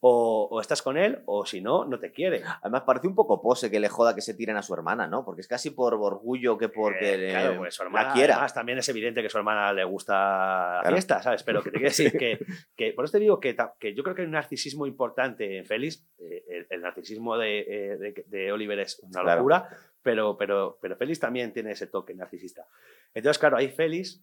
[0.00, 2.42] o, estás con él, o si no, no te quiere.
[2.62, 5.24] Además, parece un poco pose que le joda que se tiren a su hermana, ¿no?
[5.24, 8.34] Porque es casi por orgullo que porque eh, pues su hermana, la quiera.
[8.34, 11.42] Además, también es evidente que su hermana le gusta la fiesta, ¿sabes?
[11.42, 12.38] Pero que te quiero decir que,
[12.76, 15.66] que, por eso te digo que, que, yo creo que hay un narcisismo importante en
[15.66, 16.06] Félix.
[16.18, 19.68] Eh, el, narcisismo de, eh, de, Oliver es una locura,
[20.02, 22.66] pero, pero, pero Félix también tiene ese toque narcisista.
[23.14, 24.22] Entonces, claro, ahí Félix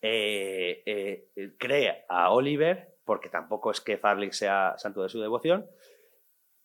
[0.00, 5.66] cree a Oliver porque tampoco es que Farley sea santo de su devoción.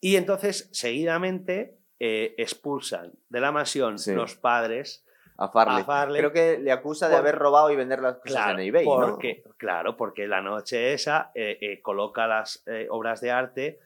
[0.01, 5.05] Y entonces, seguidamente, eh, expulsan de la mansión los padres
[5.37, 5.83] a Farley.
[6.19, 8.85] Creo que le acusa de haber robado y vender las cosas en eBay.
[8.85, 13.79] Porque, Claro, porque la noche esa eh, eh, coloca las obras de arte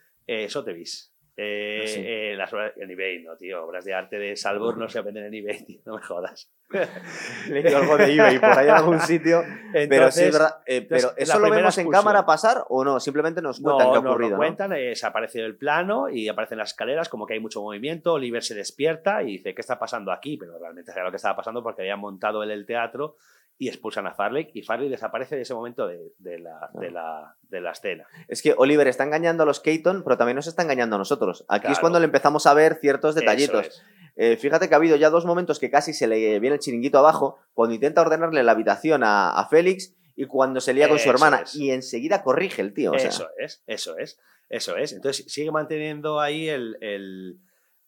[0.47, 1.12] Sotheby's.
[1.35, 3.65] Eh, las obras en eBay, no, tío.
[3.65, 6.47] Obras de arte de Salvor no se venden en eBay, tío, no me jodas.
[7.49, 9.43] Le algo de eBay por ahí en algún sitio.
[9.73, 10.57] pero sí es verdad.
[10.65, 12.99] Eh, pero ¿eso lo vemos en cámara pasar o no?
[12.99, 14.31] Simplemente nos cuentan qué ha ocurrido.
[14.31, 17.61] No, cuentan, eh, se aparece el plano y aparecen las escaleras, como que hay mucho
[17.61, 18.13] movimiento.
[18.13, 20.37] Oliver se despierta y dice, ¿qué está pasando aquí?
[20.37, 23.15] Pero realmente sabía lo que estaba pasando porque había montado él el teatro
[23.57, 27.61] y expulsan a Farley y Farley desaparece de ese momento de, la, de, la, de,
[27.61, 28.05] la, escena.
[28.27, 31.45] Es que Oliver está engañando a los Keaton, pero también nos está engañando a nosotros.
[31.47, 33.83] Aquí es cuando le empezamos a ver ciertos detallitos.
[34.15, 36.99] Eh, fíjate que ha habido ya dos momentos que casi se le viene el chiringuito
[36.99, 41.43] abajo, cuando intenta ordenarle la habitación a, Félix y cuando se lía con su hermana.
[41.53, 42.93] Y enseguida corrige el tío.
[42.93, 44.93] eso es, eso es, eso es.
[44.93, 47.39] Entonces sigue manteniendo ahí el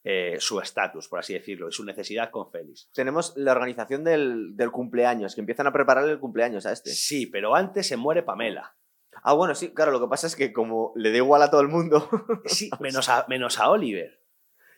[0.08, 2.92] eh, su estatus, por así decirlo, y su necesidad con Félix.
[2.94, 6.92] Tenemos la organización del, cumpleaños, que empiezan a prepararle el cumpleaños a este.
[6.92, 8.76] Sí, pero antes se muere Pamela.
[9.24, 11.62] Ah, bueno, sí, claro, lo que pasa es que como le da igual a todo
[11.62, 12.08] el mundo.
[12.46, 14.22] sí, menos a, menos a Oliver.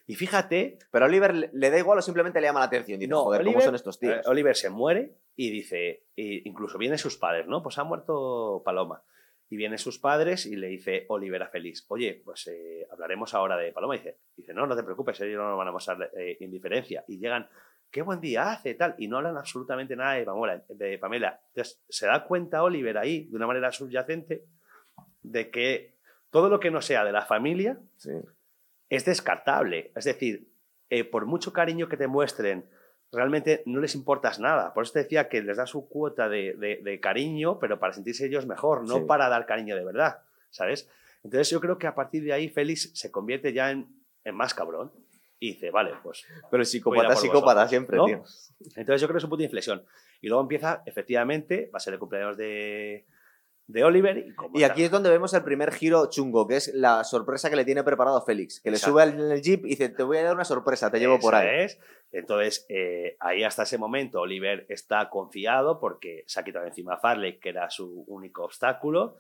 [0.06, 0.80] Y fíjate.
[0.92, 2.98] Pero a Oliver le, da igual o simplemente le llama la atención.
[2.98, 4.16] Dice, no, joder, ¿cómo son estos tíos?
[4.16, 7.62] Eh, Oliver se muere y dice, incluso vienen sus padres, ¿no?
[7.62, 9.04] Pues ha muerto Paloma.
[9.50, 13.56] Y vienen sus padres y le dice Oliver a Félix, oye, pues eh, hablaremos ahora
[13.56, 13.96] de Paloma.
[13.96, 17.06] Y dice, dice, no, no te preocupes, ellos no nos van a mostrar eh, indiferencia.
[17.08, 17.48] Y llegan,
[17.90, 18.96] qué buen día hace, tal.
[18.98, 20.64] Y no hablan absolutamente nada de Pamela.
[20.70, 21.40] De Pamela.
[21.50, 24.44] Entonces, se da cuenta Oliver ahí, de una manera subyacente,
[25.22, 25.98] de que
[26.30, 27.80] todo lo que no sea de la familia
[28.90, 29.92] es descartable.
[29.96, 30.52] Es decir,
[30.90, 32.70] eh, por mucho cariño que te muestren,
[33.12, 34.74] realmente no les importas nada.
[34.74, 38.46] Por eso te decía que les da su cuota de, cariño, pero para sentirse ellos
[38.46, 40.90] mejor, no para dar cariño de verdad, ¿sabes?
[41.24, 43.88] Entonces yo creo que a partir de ahí Félix se convierte ya en,
[44.34, 44.92] más cabrón
[45.40, 46.26] y dice, vale, pues...
[46.52, 48.24] Pero psicópata psicópata siempre, tío.
[48.76, 49.84] Entonces yo creo que es un punto de inflexión.
[50.22, 53.06] Y luego empieza, efectivamente, va a ser el cumpleaños de,
[53.68, 54.26] de Oliver.
[54.54, 57.66] Y, aquí es donde vemos el primer giro chungo, que es la sorpresa que le
[57.66, 60.36] tiene preparado Félix, que le sube en el jeep y dice, te voy a dar
[60.36, 61.66] una sorpresa, te llevo por ahí.
[61.66, 61.80] Es.
[62.12, 66.98] Entonces, eh, ahí hasta ese momento Oliver está confiado porque se ha quitado encima a
[66.98, 69.18] Farley, que era su único obstáculo.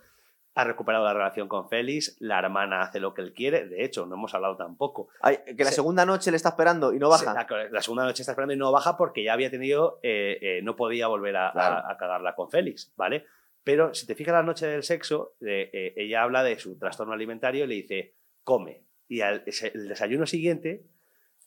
[0.55, 4.07] Ha recuperado la relación con Félix, la hermana hace lo que él quiere, de hecho,
[4.07, 5.09] no hemos hablado tampoco.
[5.55, 7.45] que la segunda noche le está esperando y no baja.
[7.69, 10.75] la, segunda noche está esperando y no baja porque ya había tenido, eh, eh, no
[10.75, 13.27] podía volver a, a cagarla con Félix, ¿vale?
[13.67, 17.65] Pero si te fijas la noche del sexo, eh, ella habla de su trastorno alimentario
[17.65, 18.83] y le dice, come.
[19.09, 19.43] Y al,
[19.73, 20.83] el desayuno siguiente,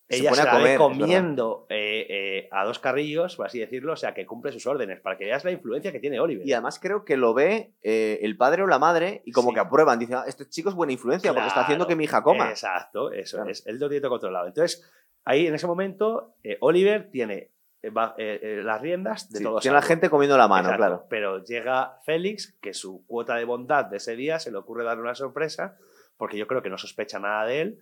[0.09, 3.59] Se ella pone se a la comer, comiendo eh, eh, a dos carrillos, por así
[3.59, 6.47] decirlo, o sea, que cumple sus órdenes, para que veas la influencia que tiene Oliver.
[6.47, 9.55] Y además creo que lo ve eh, el padre o la madre y como Sí.
[9.55, 9.99] que aprueban.
[9.99, 12.51] Dicen, "Ah, este chico es buena influencia porque está haciendo que mi hija coma.
[12.51, 13.51] Exacto, eso Claro.
[13.51, 13.65] es.
[13.65, 14.47] Tiene todo controlado.
[14.47, 14.91] Entonces,
[15.25, 17.51] ahí en ese momento, eh, Oliver tiene eh,
[17.89, 20.79] va- eh, eh, las riendas de Sí, todo tiene la gente comiendo la mano, Exacto,
[20.87, 21.07] claro.
[21.09, 25.03] Pero llega Félix, que su cuota de bondad de ese día se le ocurre darle
[25.03, 25.79] una sorpresa,
[26.19, 27.79] porque yo creo que no sospecha nada de él.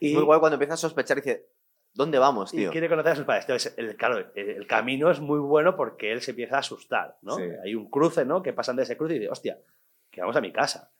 [0.00, 1.46] Y, Muy guay cuando empieza a sospechar y dice,
[1.92, 2.70] ¿dónde vamos, y tío?
[2.70, 3.44] quiere conocer a sus padres.
[3.44, 7.18] Entonces, el, claro, el, el camino es muy bueno porque él se empieza a asustar,
[7.22, 7.34] ¿no?
[7.36, 7.42] Sí.
[7.64, 8.42] Hay un cruce, ¿no?
[8.42, 9.58] Que pasan de ese cruce y dice, hostia,
[10.10, 10.90] que vamos a mi casa.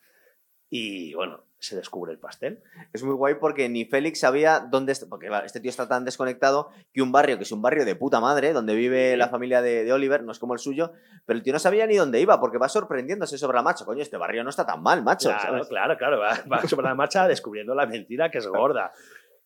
[0.69, 2.63] Y bueno, se descubre el pastel.
[2.93, 6.71] Es muy guay porque ni Félix sabía dónde porque claro, este tío está tan desconectado
[6.93, 9.85] que un barrio que es un barrio de puta madre, donde vive la familia de,
[9.85, 10.93] de Oliver, no es como el suyo,
[11.27, 13.85] pero el tío no sabía ni dónde iba porque va sorprendiéndose sobre la marcha.
[13.85, 15.31] Coño, este barrio no está tan mal, macho.
[15.31, 15.67] Claro, ¿sabes?
[15.69, 16.19] claro, claro.
[16.21, 18.93] Va, va sobre la marcha descubriendo la mentira que es gorda.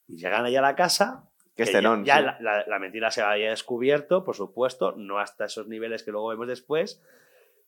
[0.06, 1.24] Y llegan ahí a la casa.
[1.56, 2.24] Que es ya- cenón, Ya, sí.
[2.24, 6.28] la, la- la mentira se había descubierto, por supuesto, no hasta esos niveles que luego
[6.28, 7.00] vemos después.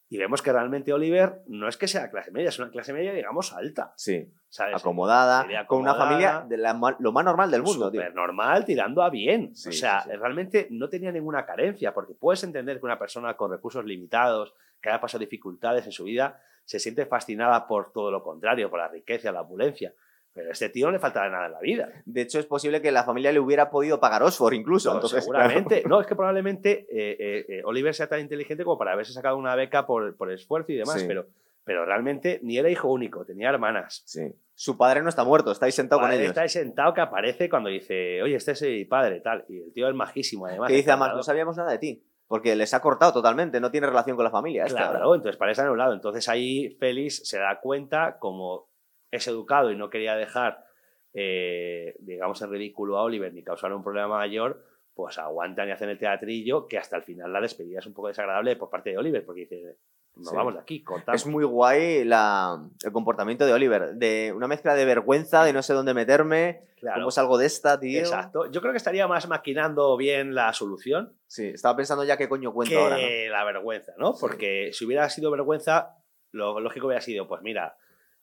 [0.07, 3.11] Y vemos que realmente Oliver no es que sea clase media, es una clase media,
[3.11, 3.93] digamos, alta.
[3.95, 4.75] Sí, ¿sabes?
[4.75, 8.01] acomodada, con una familia de la lo más normal del mundo, tío.
[8.01, 9.55] Súper normal, tirando a bien.
[9.55, 10.15] Sí, o sea, sí, sí.
[10.15, 14.89] realmente no tenía ninguna carencia, porque puedes entender que una persona con recursos limitados, que
[14.89, 18.87] haya pasado dificultades en su vida, se siente fascinada por todo lo contrario, por la
[18.87, 19.93] riqueza, la opulencia.
[20.35, 21.89] Pero a este tío no le faltaba nada en la vida.
[22.05, 24.89] De hecho, es posible que la familia le hubiera podido pagar Oxford incluso.
[24.89, 25.81] No, entonces, seguramente.
[25.87, 29.37] No, es que probablemente eh, eh, eh, Oliver sea tan inteligente como para haberse sacado
[29.37, 31.07] una beca por, por esfuerzo y demás, Sí.
[31.07, 31.27] pero,
[31.63, 34.03] pero realmente ni era hijo único, tenía hermanas.
[34.05, 34.23] Sí.
[34.53, 36.31] Su padre no está muerto, está ahí sentado con Padre ellos.
[36.31, 39.45] Está ahí sentado que aparece cuando dice, oye, este es mi padre, tal.
[39.47, 40.67] Y el tío es majísimo, además.
[40.69, 42.03] Que dice, además, no sabíamos nada de ti.
[42.27, 44.65] Porque les ha cortado totalmente, no tiene relación con la familia.
[44.65, 45.15] esta, Claro, ¿verdad?
[45.15, 45.93] entonces parece anulado.
[45.93, 48.67] Entonces ahí Félix se da cuenta, como
[49.15, 50.65] es educado y no quería dejar,
[51.13, 54.63] eh, digamos, en ridículo a Oliver ni causar un problema mayor,
[54.93, 58.07] pues aguantan y hacen el teatrillo, que hasta el final la despedida es un poco
[58.07, 59.77] desagradable por parte de Oliver, porque dice,
[60.15, 60.35] nos Sí.
[60.35, 61.21] vamos de aquí, cortamos.
[61.21, 63.95] Es muy guay la- el comportamiento de Oliver.
[63.95, 66.61] De una mezcla de vergüenza, de no sé dónde meterme.
[66.79, 67.01] Claro.
[67.01, 67.99] ¿Cómo salgo de esta, tío?
[67.99, 68.49] Exacto.
[68.51, 72.53] Yo creo que estaría más maquinando bien la solución Sí, estaba pensando ya qué coño
[72.53, 73.31] cuento que ahora, ¿no?
[73.31, 74.13] la vergüenza, ¿no?
[74.13, 74.19] Sí.
[74.21, 75.97] Porque si hubiera sido vergüenza,
[76.31, 77.75] lo lógico hubiera sido, pues mira,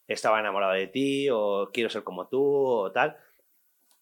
[0.08, 3.16] estaba enamorado de ti, o quiero ser como tú, o tal.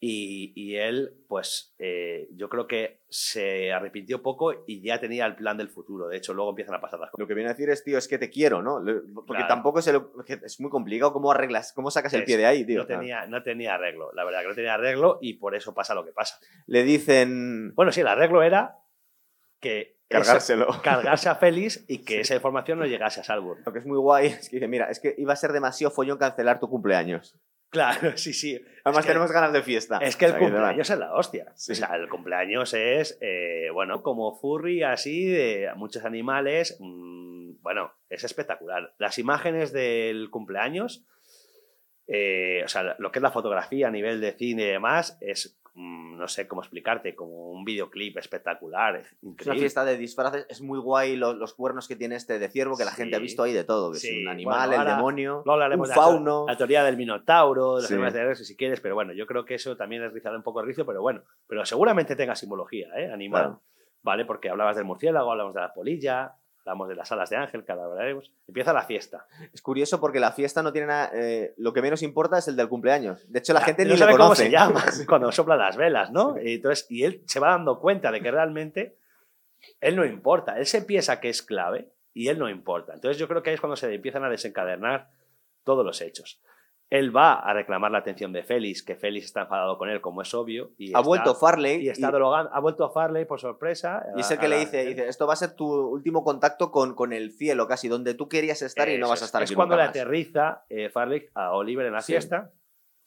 [0.03, 5.37] Y, y él, pues, eh, yo creo que se arrepintió poco y ya tenía el
[5.37, 6.09] plan del futuro.
[6.09, 7.21] De hecho, luego empiezan a pasar las cosas.
[7.21, 8.77] Lo que viene a decir es, tío, es que te quiero, ¿no?
[9.15, 9.47] Porque Claro.
[9.47, 12.79] tampoco se lo- es muy complicado cómo arreglas, cómo sacas el pie de ahí, tío.
[12.79, 15.95] No tenía, no tenía arreglo, la verdad que no tenía arreglo y por eso pasa
[15.95, 16.39] lo que pasa.
[16.67, 18.79] Le dicen Bueno, sí, el arreglo era
[19.61, 20.67] que esa- cargárselo.
[20.83, 23.63] cargarse a Félix y que esa información no llegase a Salburn.
[23.65, 25.91] Lo que es muy guay es que dice, mira, es que iba a ser demasiado
[25.93, 27.37] follón cancelar tu cumpleaños.
[27.71, 28.57] Claro, sí, sí.
[28.85, 29.99] Además Es que- tenemos ganas de fiesta.
[29.99, 31.53] Es que el O sea, cumpleaños es la hostia.
[31.55, 31.73] Sí.
[31.73, 36.77] O sea, el cumpleaños es, eh, bueno, como furry así, de muchos animales.
[36.81, 38.95] mm, bueno, es espectacular.
[38.99, 41.05] Las imágenes del cumpleaños,
[42.09, 45.60] eh, o sea, lo que es la fotografía a nivel de cine y demás, es,
[45.75, 48.97] no sé cómo explicarte, como un videoclip espectacular.
[48.97, 49.17] Es
[49.47, 52.77] una fiesta de disfraces, es muy guay lo- los, cuernos que tiene este de ciervo,
[52.77, 53.23] que la gente ha Sí.
[53.23, 53.91] visto ahí de todo.
[53.93, 56.45] que Es Sí, un animal, bueno, el ahora- demonio, Luego hablaremos un de la fauno.
[56.49, 57.95] la teoría del minotauro, de las Sí.
[57.95, 60.43] animales de regreso, si quieres, pero bueno, yo creo que eso también es rizar un
[60.43, 63.11] poco el rizo, pero bueno, pero seguramente tenga simbología, ¿eh?
[63.13, 63.43] Animal.
[63.43, 63.63] Claro.
[64.03, 64.25] ¿Vale?
[64.25, 66.33] Porque hablabas del murciélago, hablamos de la polilla,
[66.71, 68.33] hablamos de las alas de ángel, que hablaremos.
[68.47, 69.27] Empieza la fiesta.
[69.53, 71.11] Es curioso porque la fiesta no tiene nada.
[71.13, 73.31] eh, lo que menos importa es el del cumpleaños.
[73.31, 74.27] De hecho, la Ya, gente no ni le sabe conoce.
[74.29, 76.41] cómo se llama cuando sopla las velas, ¿no?
[76.41, 78.97] Y, entonces, y él se va dando cuenta de que realmente
[79.81, 80.59] él no importa.
[80.59, 82.95] Él se piensa que es clave y él no importa.
[82.95, 85.11] Entonces yo creo que ahí es cuando se empiezan a desencadenar
[85.65, 86.41] todos los hechos.
[86.91, 90.23] Él va a reclamar la atención de Félix, que Félix está enfadado con él, como
[90.23, 90.73] es obvio.
[90.77, 92.51] Y Ha está- vuelto Farley y está y- drogando.
[92.53, 94.05] Ha vuelto a Farley por sorpresa.
[94.17, 96.95] y, es el que le dice, dice, esto va a ser tu último contacto con,
[96.97, 99.29] con el cielo, casi donde tú querías estar y no vas a es.
[99.29, 99.97] estar Es aquí cuando le nunca más".
[100.03, 102.13] aterriza eh, Farley a Oliver en la Sí.
[102.13, 102.51] fiesta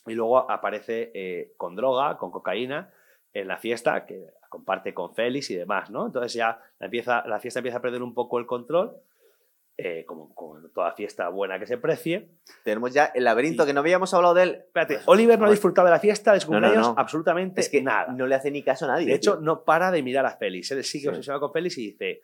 [0.07, 2.89] y luego aparece eh, con droga, con cocaína
[3.33, 6.05] en la fiesta que comparte con Félix y demás, ¿no?
[6.05, 8.95] Entonces ya empieza, la fiesta empieza a perder un poco el control,
[9.77, 12.29] eh, como, como toda fiesta buena que se precie.
[12.63, 14.51] Tenemos ya el laberinto, Y- que no habíamos hablado de él.
[14.67, 15.55] Espérate, Oliver no ha Joder.
[15.57, 17.01] disfrutado de la fiesta, de su No, no, cumpleaños, no.
[17.01, 18.11] absolutamente Es que nada.
[18.13, 19.07] no le hace ni caso a nadie.
[19.07, 19.41] De hecho, tío.
[19.41, 20.71] no para de mirar a Félix.
[20.71, 21.07] Él sigue Sí.
[21.07, 22.21] obsesionado con Félix y dice,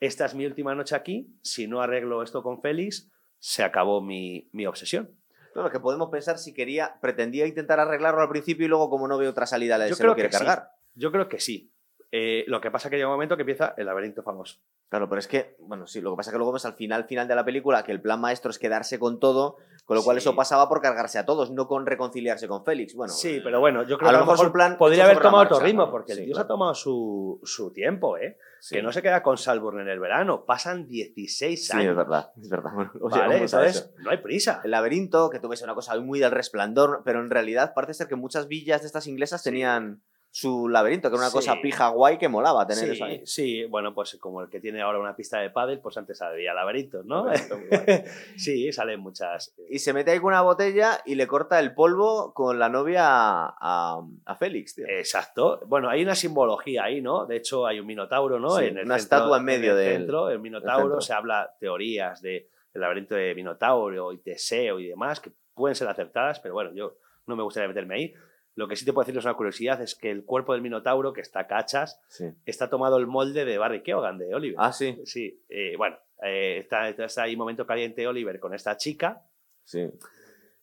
[0.00, 4.48] esta es mi última noche aquí, si no arreglo esto con Félix, se acabó mi,
[4.52, 5.10] mi obsesión.
[5.52, 9.18] Claro, que podemos pensar si quería, pretendía intentar arreglarlo al principio y luego, como no
[9.18, 10.44] ve otra salida, le Yo se lo quiere que sí.
[10.44, 10.70] cargar.
[10.94, 11.73] Yo creo que sí.
[12.16, 14.60] Eh, lo que pasa es que llega un momento que empieza el laberinto famoso.
[14.88, 17.06] Claro, pero es que, bueno, sí, lo que pasa es que luego ves al final,
[17.06, 20.18] final de la película que el plan maestro es quedarse con todo, con lo cual
[20.20, 20.28] Sí.
[20.28, 22.94] eso pasaba por cargarse a todos, no con reconciliarse con Félix.
[22.94, 25.18] Bueno, Sí, eh, pero bueno, yo creo a que lo mejor su plan podría haber
[25.20, 28.38] tomado otro ritmo, porque el Sí, tío se ha tomado su, su tiempo, ¿eh?
[28.60, 28.76] sí.
[28.76, 31.90] Que no se queda con Salburn en el verano, pasan 16 Sí, años.
[31.90, 32.70] es verdad, es verdad.
[32.74, 34.60] Bueno, luego Vale, entonces no hay prisa.
[34.62, 38.06] El laberinto, que tú ves una cosa muy del resplandor, pero en realidad parece ser
[38.06, 39.50] que muchas villas de estas inglesas Sí.
[39.50, 40.00] tenían
[40.36, 41.36] su laberinto, que era una Sí.
[41.36, 43.22] cosa pija guay que molaba tener Sí, eso ahí.
[43.24, 46.52] sí, bueno, pues como el que tiene ahora una pista de pádel, pues antes había
[46.52, 47.26] laberintos, ¿no?
[48.36, 49.54] Sí, salen muchas.
[49.68, 53.04] Y se mete ahí con una botella y le corta el polvo con la novia
[53.06, 54.86] a, a- a Félix, tío.
[54.88, 55.60] Exacto.
[55.66, 57.26] Bueno, hay una simbología ahí, ¿no?
[57.26, 58.56] De hecho, hay un minotauro, ¿no?
[58.58, 61.00] Sí, en el una centro- estatua en medio el del- centro, el minotauro, centro.
[61.00, 65.86] se habla teorías de el laberinto de Minotauro y Teseo y demás, que pueden ser
[65.86, 66.96] acertadas, pero bueno, yo
[67.28, 68.14] no me gustaría meterme ahí.
[68.56, 71.12] Lo que sí te puedo decir es una curiosidad, es que el cuerpo del Minotauro,
[71.12, 72.26] que está cachas, Sí.
[72.46, 74.56] está tomado el molde de Barry Keoghan, de Oliver.
[74.60, 79.22] Ah, sí, Sí, eh, bueno, eh, está, está ahí momento caliente Oliver con esta chica
[79.64, 79.90] sí.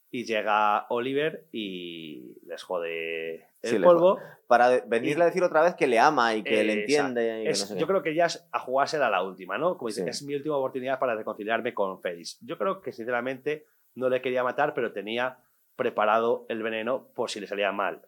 [0.09, 4.19] y llega Oliver y les jode el Sí, polvo.
[4.47, 7.41] Para venirle a decir otra vez que le ama y que Eh, le entiende.
[7.41, 7.79] y que Es- no sé qué.
[7.81, 9.77] yo creo que ya a jugársela la última, ¿no?
[9.77, 10.09] Como dice, Sí.
[10.09, 12.39] es mi última oportunidad para reconciliarme con Félix.
[12.41, 13.65] Yo creo que, sinceramente,
[13.95, 15.37] no le quería matar, pero tenía
[15.75, 18.01] preparado el veneno por si le salía mal.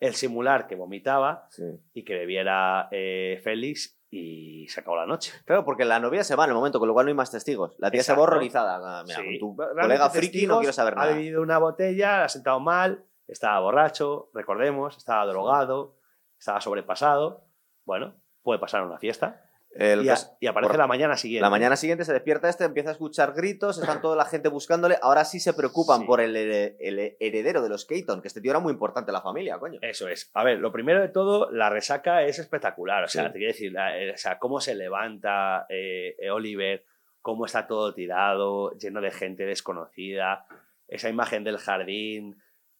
[0.00, 1.62] El simular que vomitaba Sí.
[1.94, 5.32] y que bebiera eh, Félix y se acabó la noche.
[5.44, 7.30] Claro, porque la novia se va en el momento, con lo cual no hay más
[7.30, 7.74] testigos.
[7.78, 9.00] La tía se va horrorizada.
[9.00, 9.38] Ah, Mira, Sí.
[9.40, 11.12] con tu colega friki no quiero saber Ha nada.
[11.14, 15.96] bebido una botella, ha sentado mal, estaba borracho, recordemos, estaba drogado,
[16.38, 17.44] estaba sobrepasado.
[17.84, 19.43] Bueno, puede pasar en una fiesta.
[19.76, 21.42] El y, a- caso- y aparece por- la mañana siguiente.
[21.42, 24.96] La mañana siguiente se despierta este, empieza a escuchar gritos, están toda la gente buscándole.
[25.02, 26.06] Ahora sí se preocupan Sí.
[26.06, 29.14] por el, here- el heredero de los Keaton, que este tío era muy importante en
[29.14, 29.78] la familia, coño.
[29.82, 30.30] Eso es.
[30.34, 33.04] A ver, lo primero de todo, la resaca es espectacular.
[33.04, 33.32] O sea, Sí.
[33.32, 36.84] te quiero decir, la- eh, o sea, cómo se levanta eh, eh, Oliver,
[37.20, 40.46] cómo está todo tirado, lleno de gente desconocida,
[40.88, 42.36] esa imagen del jardín,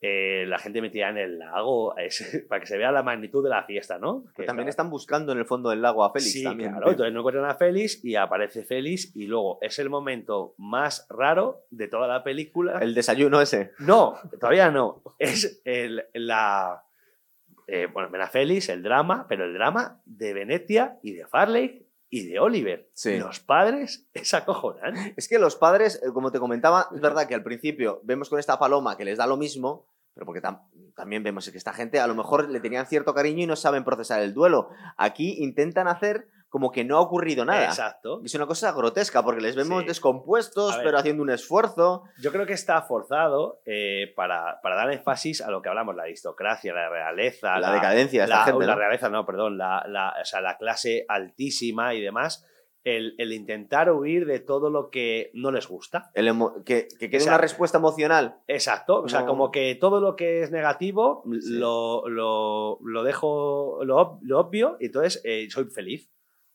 [0.06, 3.48] eh, la gente metida en el lago, es- para que se vea la magnitud de
[3.48, 4.24] la fiesta, ¿no?
[4.36, 6.32] Que también están buscando en el fondo del lago a Félix.
[6.32, 6.84] sí, también, claro.
[6.84, 6.90] tío.
[6.92, 11.62] Entonces no encuentran a Félix y aparece Félix y luego es el momento más raro
[11.70, 12.80] de toda la película.
[12.80, 13.72] El desayuno ese.
[13.78, 15.02] No, todavía no.
[15.18, 16.82] Es el- la.
[17.66, 21.86] Eh, bueno, ven a Félix, el drama, pero el drama de Venetia y de Farley
[22.10, 22.90] y de Oliver.
[22.92, 23.16] Sí.
[23.16, 25.14] Los padres es acojonante.
[25.16, 28.38] Es que los padres, eh, como te comentaba, es verdad que al principio vemos con
[28.38, 30.62] esta paloma que les da lo mismo, pero porque tam-
[30.94, 33.84] también vemos que esta gente a lo mejor le tenían cierto cariño y no saben
[33.84, 34.68] procesar el duelo.
[34.96, 37.64] Aquí intentan hacer como que no ha ocurrido nada.
[37.64, 38.20] Exacto.
[38.24, 39.88] Es una cosa grotesca porque les vemos Sí.
[39.88, 40.86] descompuestos, A ver.
[40.86, 42.04] pero haciendo un esfuerzo.
[42.20, 46.04] Yo creo que está forzado eh, para, para dar énfasis a lo que hablamos, la
[46.04, 48.78] aristocracia, la realeza, La decadencia de esta la, gente, la ¿no?
[48.78, 52.46] realeza, no, perdón, la, la- o sea, la clase altísima y demás.
[52.84, 56.10] El, el intentar huir de todo lo que no les gusta.
[56.12, 56.26] El
[56.66, 56.86] que,
[57.18, 58.36] sea, una respuesta emocional.
[58.46, 61.54] Exacto, o sea, como que todo lo que es negativo Sí.
[61.54, 66.10] lo, lo, lo dejo lo, ob- lo obvio y entonces eh, soy feliz,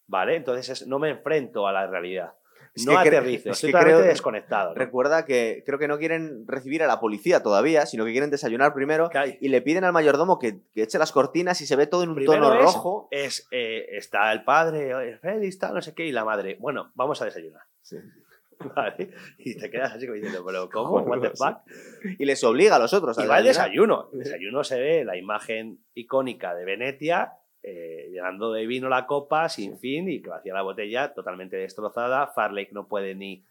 [0.07, 0.35] ¿vale?
[0.35, 2.33] Entonces es- no me enfrento a la realidad,
[2.79, 4.69] Es no aterrizo, es estoy totalmente creo- desconectado.
[4.69, 4.75] ¿no?
[4.75, 8.73] Recuerda que creo que no quieren recibir a la policía todavía, sino que quieren desayunar
[8.73, 9.09] primero
[9.39, 12.09] y le piden al mayordomo que, que eche las cortinas y se ve todo en
[12.09, 13.07] un Primero tono es- rojo.
[13.11, 17.21] Es, eh, está el padre, feliz, tal, no sé qué, y la madre, bueno, vamos
[17.21, 17.61] a desayunar.
[18.75, 19.11] ¿Vale?
[19.37, 20.99] Y te quedas así como diciendo, pero ¿cómo?
[21.01, 21.59] What the fuck?
[22.19, 24.09] Y les obliga a los otros a Y va el desayuno.
[24.11, 29.49] El desayuno se ve la imagen icónica de Venetia, eh, llenando de vino la copa
[29.49, 32.27] sin fin y que vacía la botella totalmente destrozada.
[32.27, 33.43] Farley no puede ni,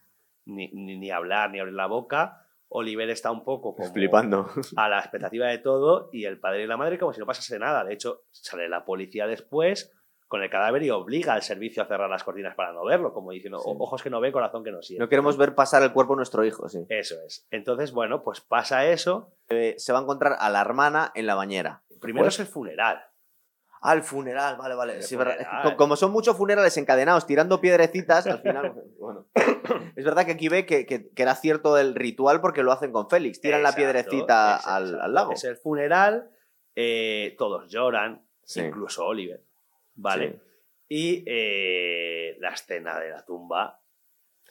[0.45, 2.45] ni, ni, ni hablar ni abrir la boca.
[2.71, 4.47] Oliver está un poco como Flipando.
[4.75, 7.57] a la expectativa de todo y el padre y la madre como si no pasase
[7.57, 7.83] nada.
[7.83, 9.91] De hecho, sale la policía después
[10.27, 13.31] con el cadáver y obliga al servicio a cerrar las cortinas para no verlo, como
[13.31, 13.65] diciendo, Sí.
[13.67, 15.01] "O- ojos que no ve, corazón que no siente.
[15.03, 16.85] No queremos ver pasar el cuerpo de nuestro hijo, sí.
[16.89, 17.47] Eso es.
[17.49, 19.31] Entonces, bueno, pues pasa eso.
[19.47, 21.81] Eh, se va a encontrar a la hermana en la bañera.
[21.99, 23.01] Primero Pues- es el funeral.
[23.81, 25.01] Ah, el funeral, vale, vale.
[25.01, 25.75] Sí, funeral.
[25.77, 28.73] como son muchos funerales encadenados tirando piedrecitas, al final.
[28.99, 29.27] bueno.
[29.95, 32.91] Es verdad que aquí ve que, que- que era cierto el ritual porque lo hacen
[32.91, 33.39] con Félix.
[33.41, 35.03] Tiran la piedrecita al, exacto.
[35.05, 35.31] al lago.
[35.33, 36.29] Es el funeral,
[36.75, 38.61] eh, todos lloran, Sí.
[38.61, 39.43] incluso Oliver,
[39.95, 40.31] ¿vale?
[40.33, 40.41] Sí.
[40.91, 43.79] Y eh, la escena de la tumba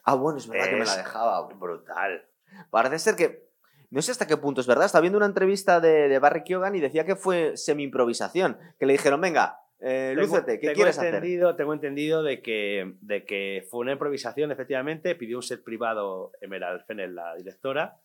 [0.05, 1.49] Ah, bueno, es verdad que me la dejaba.
[1.49, 2.27] brutal.
[2.71, 3.48] Parece ser que.
[3.91, 4.85] No sé hasta qué punto es verdad.
[4.87, 8.59] Estaba viendo una entrevista de, de Barry Keoghan y decía que fue semi-improvisación.
[8.79, 11.57] Que le dijeron, venga, eh, Tengo- lúcete, ¿qué quieres hacer?
[11.57, 16.85] Tengo entendido de que, de que fue una improvisación, efectivamente, pidió un set privado Emerald
[16.85, 17.97] Fennel, la directora,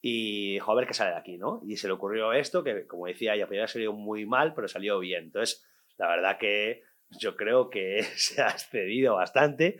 [0.00, 1.60] y dijo, a ver qué sale de aquí, ¿no?
[1.66, 4.66] Y se le ocurrió esto, que como decía ella, podría haber salido muy mal, pero
[4.66, 5.24] salió bien.
[5.24, 5.64] Entonces,
[5.98, 9.76] la verdad que yo creo que se ha excedido bastante,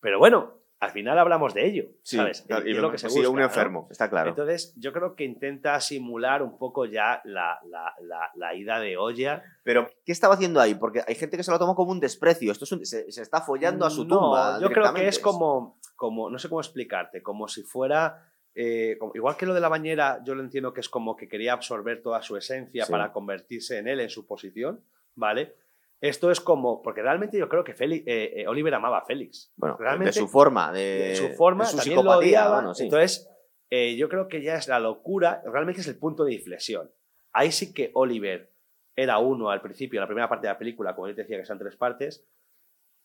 [0.00, 2.42] pero bueno, al final hablamos de ello, Sí, ¿sabes?
[2.42, 3.46] claro, Y y lo que se sido un busca, ¿no?
[3.46, 4.30] enfermo, está claro.
[4.30, 8.96] Entonces, yo creo que intenta simular un poco ya la, la- la- la ida de
[8.96, 9.44] olla.
[9.62, 10.74] Pero, ¿qué estaba haciendo ahí?
[10.74, 12.50] Porque hay gente que se lo toma como un desprecio.
[12.50, 14.58] Esto es un- se, se está follando a su No, tumba.
[14.60, 19.12] yo creo que es como, como, no sé cómo explicarte, como si fuera, eh, como-
[19.14, 22.02] igual que lo de la bañera, yo lo entiendo que es como que quería absorber
[22.02, 22.90] toda su esencia Sí.
[22.90, 25.54] para convertirse en él, en su posición, ¿vale?
[26.02, 29.52] Esto es como, porque realmente yo creo que Félix- eh, eh, Oliver amaba a Félix.
[29.56, 32.28] Bueno, realmente, de su forma, de, de su forma, de su también lo psicopatía.
[32.40, 32.54] odiaba.
[32.56, 32.84] bueno, sí.
[32.84, 33.30] Entonces,
[33.70, 36.90] eh, yo creo que ya es la locura, realmente es el punto de inflexión.
[37.32, 38.52] Ahí sí que Oliver
[38.96, 41.38] era uno al principio, en la primera parte de la película, como yo te decía
[41.38, 42.26] que son tres partes.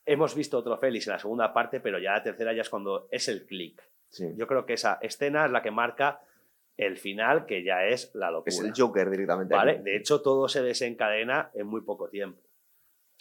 [0.06, 3.08] Hemos visto otro Félix en la segunda parte, pero ya la tercera ya es cuando
[3.12, 3.80] es el click.
[4.10, 4.26] Sí.
[4.38, 6.22] Yo creo que esa escena es la que marca
[6.78, 8.50] el final, que ya es la locura.
[8.56, 9.54] Es el Joker directamente.
[9.54, 9.80] ¿vale?
[9.84, 12.42] De hecho, todo se desencadena en muy poco tiempo.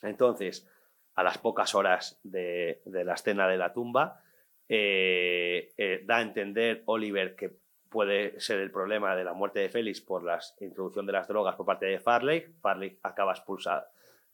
[0.02, 0.68] Entonces,
[1.14, 4.20] a las pocas horas de, de la escena de la tumba,
[4.68, 7.56] eh, eh, da a entender Oliver que
[7.88, 11.54] puede ser el problema de la muerte de Félix por la introducción de las drogas
[11.54, 12.44] por parte de Farley.
[12.60, 13.86] Farley acaba expulsado,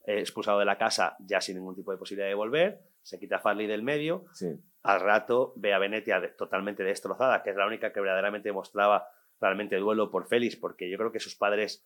[0.07, 2.81] eh, expulsado de la casa ya sin ningún tipo de posibilidad de volver.
[3.03, 4.49] Se quita a Farley del medio Sí.
[4.83, 9.09] al rato ve a Venetia de- totalmente destrozada, que es la única que verdaderamente mostraba
[9.41, 11.85] realmente duelo por Félix, porque yo creo que sus padres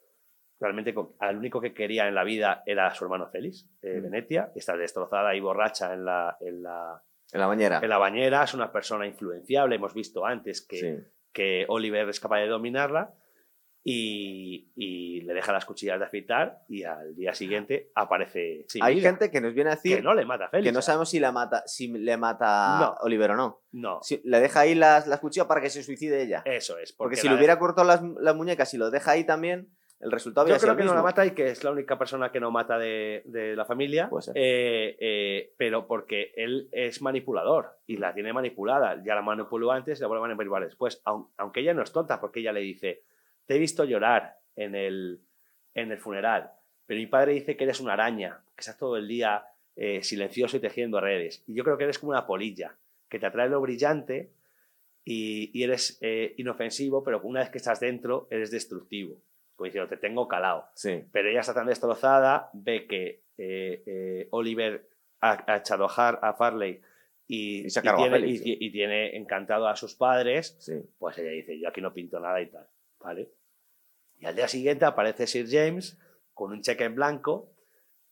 [0.60, 4.02] realmente al único que quería en la vida era su hermano Félix, eh, Mm.
[4.02, 7.02] Venetia, y está destrozada y borracha en la, en, la,
[7.32, 7.80] En la bañera.
[7.82, 10.96] en la bañera, es una persona influenciable, hemos visto antes que, Sí.
[11.32, 13.12] que Oliver es capaz de dominarla
[13.88, 19.30] y, y le deja las cuchillas de afeitar y al día siguiente aparece Hay gente
[19.30, 20.66] que nos viene a decir que no le mata a Félix.
[20.68, 22.94] que no sabemos si, la mata, si le mata No.
[23.02, 23.62] Oliver o no.
[23.72, 26.42] No, Si- le deja ahí las, las cuchillas para que se suicide ella.
[26.46, 26.92] eso es.
[26.92, 29.68] Porque, porque si le hubiera cortado las, las muñecas y lo deja ahí también,
[30.00, 32.38] el resultado Yo creo que no la mata y que es la única persona que
[32.40, 34.08] no mata de, de la familia.
[34.34, 39.02] Eh, eh, pero porque él es manipulador y la tiene manipulada.
[39.04, 41.00] Ya la manipuló antes y la vuelve a manipular después.
[41.04, 43.02] Aun- Aunque ella no es tonta, porque ella le dice:
[43.46, 45.20] Te he visto llorar en el,
[45.74, 46.50] en el funeral,
[46.86, 49.44] pero mi padre dice que eres una araña, que estás todo el día
[49.76, 51.42] eh, silencioso y tejiendo redes.
[51.46, 52.76] Y yo creo que eres como una polilla,
[53.08, 54.30] que te atrae lo brillante
[55.04, 55.98] y, y eres
[56.36, 59.16] inofensivo, pero una vez que estás dentro, eres destructivo.
[59.56, 60.68] Como diciendo, te tengo calado.
[60.74, 61.02] Sí.
[61.12, 64.86] Pero ella está tan destrozada, ve que eh, eh, Oliver
[65.20, 66.80] ha, ha echado a, Har- a Farley
[67.26, 68.56] y, se tiene, sí.
[68.60, 70.74] y tiene encantado a sus padres, Sí.
[70.98, 72.68] pues ella dice, yo aquí no pinto nada y tal,
[73.00, 73.30] ¿vale?
[74.18, 75.98] Y al día siguiente aparece Sir James
[76.34, 77.50] con un cheque en blanco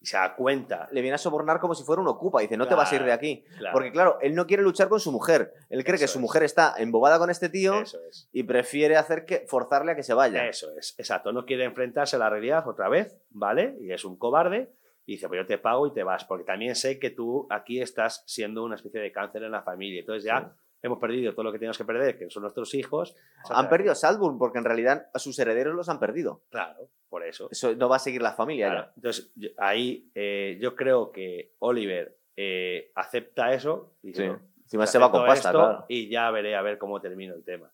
[0.04, 0.86] y se da cuenta.
[0.92, 2.42] Le viene a sobornar como si fuera un ocupa.
[2.42, 3.42] Dice, no te vas a ir de aquí.
[3.56, 5.54] claro, Porque claro, él no quiere luchar con su mujer.
[5.70, 6.22] Él cree que su es.
[6.22, 8.28] mujer está embobada con este tío es.
[8.32, 10.46] y prefiere hacer que forzarle a que se vaya.
[10.46, 11.32] Eso es, exacto.
[11.32, 13.76] No quiere enfrentarse a la realidad otra vez, ¿vale?
[13.80, 14.70] Y es un cobarde.
[15.06, 17.80] Y dice, pues yo te pago y te vas, porque también sé que tú aquí
[17.80, 20.00] estás siendo una especie de cáncer en la familia.
[20.00, 20.63] Entonces ya Sí.
[20.84, 23.16] Hemos perdido todo lo que teníamos que perder, que son nuestros hijos.
[23.50, 26.42] Han perdido a Salzburg porque en realidad a sus herederos los han perdido.
[26.50, 27.48] Claro, por eso.
[27.50, 28.86] Eso no va a seguir la familia Claro.
[28.86, 28.92] ya.
[28.96, 33.94] Entonces, yo- ahí eh, yo creo que Oliver eh, acepta eso.
[34.02, 34.26] Y Sí.
[34.26, 35.84] "No, Encima te se va con pasta, claro.
[35.88, 37.70] Y ya veré a ver cómo termina el tema.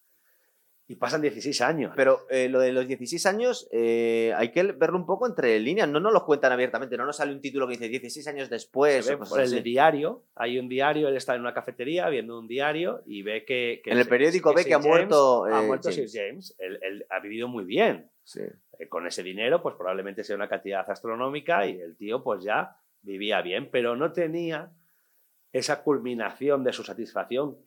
[0.90, 1.92] Y pasan 16 años.
[1.94, 5.88] Pero eh, lo de los 16 años eh, hay que verlo un poco entre líneas.
[5.88, 6.96] No nos lo cuentan abiertamente.
[6.96, 9.06] No nos sale un título que dice 16 años después.
[9.06, 12.48] O ve por el diario, hay un diario, él está en una cafetería viendo un
[12.48, 13.80] diario y ve que...
[13.84, 16.10] que En el periódico ve que ha James- muerto, ha eh, muerto James.
[16.10, 16.56] Sir James.
[16.58, 18.10] Él, él ha vivido muy bien.
[18.24, 18.40] Sí.
[18.88, 23.42] Con ese dinero, pues probablemente sea una cantidad astronómica y el tío pues ya vivía
[23.42, 24.72] bien, pero no tenía
[25.52, 27.58] esa culminación de su satisfacción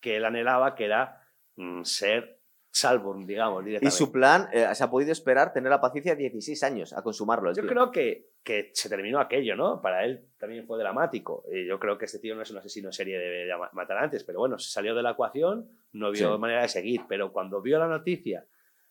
[0.00, 1.20] que él anhelaba, que era
[1.56, 2.39] mm, ser
[2.72, 3.96] Salborn, digamos, Y directamente.
[3.96, 7.50] su plan, eh, se ha podido esperar tener la paciencia 16 años a consumarlo.
[7.52, 7.70] Yo tío.
[7.70, 9.80] creo que, que se terminó aquello, ¿no?
[9.82, 11.44] Para él también fue dramático.
[11.52, 13.98] Y yo creo que este tío no es un asesino en serie de, de matar
[13.98, 16.38] antes, pero bueno, se salió de la ecuación, no vio Sí.
[16.38, 18.46] manera de seguir, pero cuando vio la noticia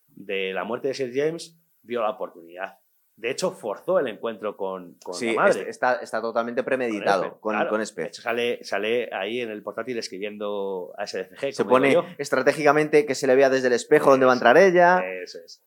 [0.08, 2.79] de la muerte de Sir James, vio la oportunidad.
[3.20, 5.62] De hecho, forzó el encuentro con, con Sí, la madre.
[5.62, 7.68] es- está, está totalmente premeditado con, claro.
[7.68, 8.06] con De Espe.
[8.06, 11.52] hecho, sale, sale ahí en el portátil escribiendo a SDFG.
[11.52, 14.56] Se pone estratégicamente que se le vea desde el espejo donde va a Eso, entrar
[14.56, 15.00] ella.
[15.22, 15.62] Eso es.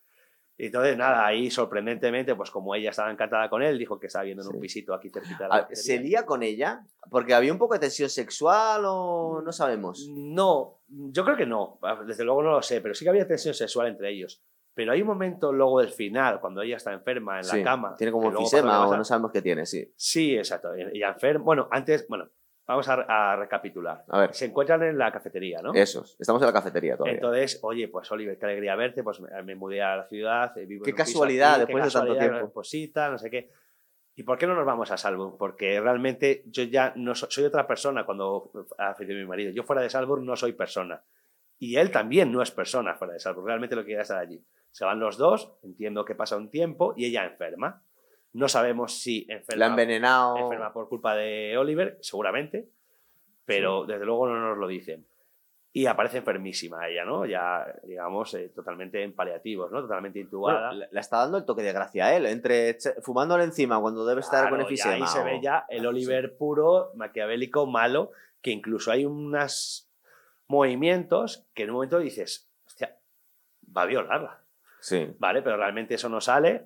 [0.58, 4.24] Y entonces, nada, ahí sorprendentemente, pues como ella estaba encantada con él, dijo que estaba
[4.24, 4.56] viviendo en Sí.
[4.56, 5.84] un pisito aquí cerquita de la Ah, cafetería.
[5.84, 6.86] ¿Se lía con ella?
[7.10, 10.08] Porque había un poco de tensión sexual o no sabemos.
[10.12, 11.80] No, yo creo que no.
[12.08, 14.44] Desde luego no lo sé, pero sí que había tensión sexual entre ellos.
[14.74, 17.96] Pero hay un momento luego del final, cuando ella está enferma en Sí, la cama.
[17.96, 19.94] Tiene como que un luego pasa lo que fisema o no sabemos qué tiene, sí.
[19.96, 20.70] Sí, exacto.
[20.76, 21.44] Y enferma.
[21.44, 22.30] Bueno, antes, bueno,
[22.68, 24.04] vamos a, a recapitular.
[24.08, 25.74] A ver, Se encuentran en la cafetería, ¿no?
[25.74, 26.16] esos.
[26.20, 27.16] Estamos en la cafetería todavía.
[27.16, 30.84] Entonces, oye, pues Oliver, qué alegría verte, pues me, mudé a la ciudad, eh, vivo
[30.84, 32.54] Qué en un piso casualidad, aquí, después qué de tanto casualidad, tiempo.
[32.54, 33.52] Pues sí, tal, no sé qué.
[34.16, 35.38] ¿Y por qué no nos vamos a Salburn?
[35.38, 39.52] Porque realmente yo ya no soy, soy otra persona cuando ha fallecido mi marido.
[39.52, 41.04] Yo fuera de Salburn no soy persona.
[41.58, 43.48] Y él también no es persona fuera de Salburn.
[43.48, 44.44] Realmente lo quiere estar allí.
[44.74, 47.84] Se van los dos, entiendo que pasa un tiempo y ella enferma.
[48.34, 50.36] No sabemos si enferma, La envenenado.
[50.38, 52.68] enferma por culpa de Oliver, seguramente,
[53.46, 55.06] pero desde luego no nos lo dicen.
[55.76, 57.26] Y aparece enfermísima ella, ¿no?
[57.28, 59.82] Ya, digamos, eh, totalmente en paliativos, ¿no?
[59.82, 60.70] Totalmente intubada.
[60.70, 64.22] Bueno, le está dando el toque de gracia a él, entre fumándole encima cuando debe
[64.22, 64.96] estar con Claro, efisema.
[64.96, 68.12] ahí se ve ya el Oliver puro, maquiavélico, malo,
[68.42, 69.90] que incluso hay unos
[70.48, 72.98] movimientos que en un momento dices, hostia,
[73.76, 74.43] va a violarla.
[74.84, 75.16] Sí.
[75.18, 75.42] ¿vale?
[75.42, 76.66] Pero realmente eso no sale,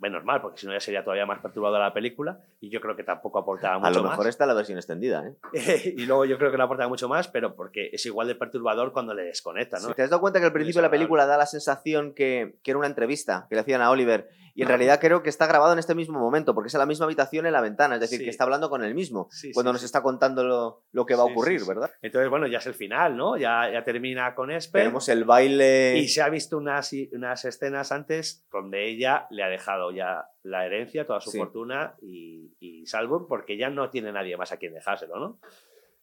[0.00, 2.96] menos mal, porque si no ya sería todavía más perturbadora la película y yo creo
[2.96, 4.12] que tampoco aportaba mucho A lo más.
[4.12, 5.94] mejor está la versión extendida, ¿eh?
[5.96, 8.92] y luego yo creo que no aportaba mucho más, pero porque es igual de perturbador
[8.92, 9.88] cuando le desconecta, ¿no?
[9.88, 12.56] Sí, ¿Te has dado cuenta que al principio de la película da la sensación que,
[12.64, 14.28] que era una entrevista que le hacían a Oliver?
[14.56, 16.86] Y en realidad creo que está grabado en este mismo momento, porque es en la
[16.86, 18.24] misma habitación en la ventana, es decir, Sí.
[18.24, 19.74] que está hablando con él mismo Sí, cuando sí.
[19.74, 21.60] nos está contando lo, lo que va a ocurrir.
[21.66, 21.90] ¿verdad?
[22.00, 23.36] Entonces, bueno, ya es el final, ¿no?
[23.36, 24.80] Ya, ya termina con Esper.
[24.82, 25.98] Tenemos el baile.
[25.98, 30.64] Y se ha visto unas, unas escenas antes donde ella le ha dejado ya la
[30.64, 34.72] herencia, toda su fortuna y, y Salburn, porque ya no tiene nadie más a quien
[34.72, 35.38] dejárselo, ¿no?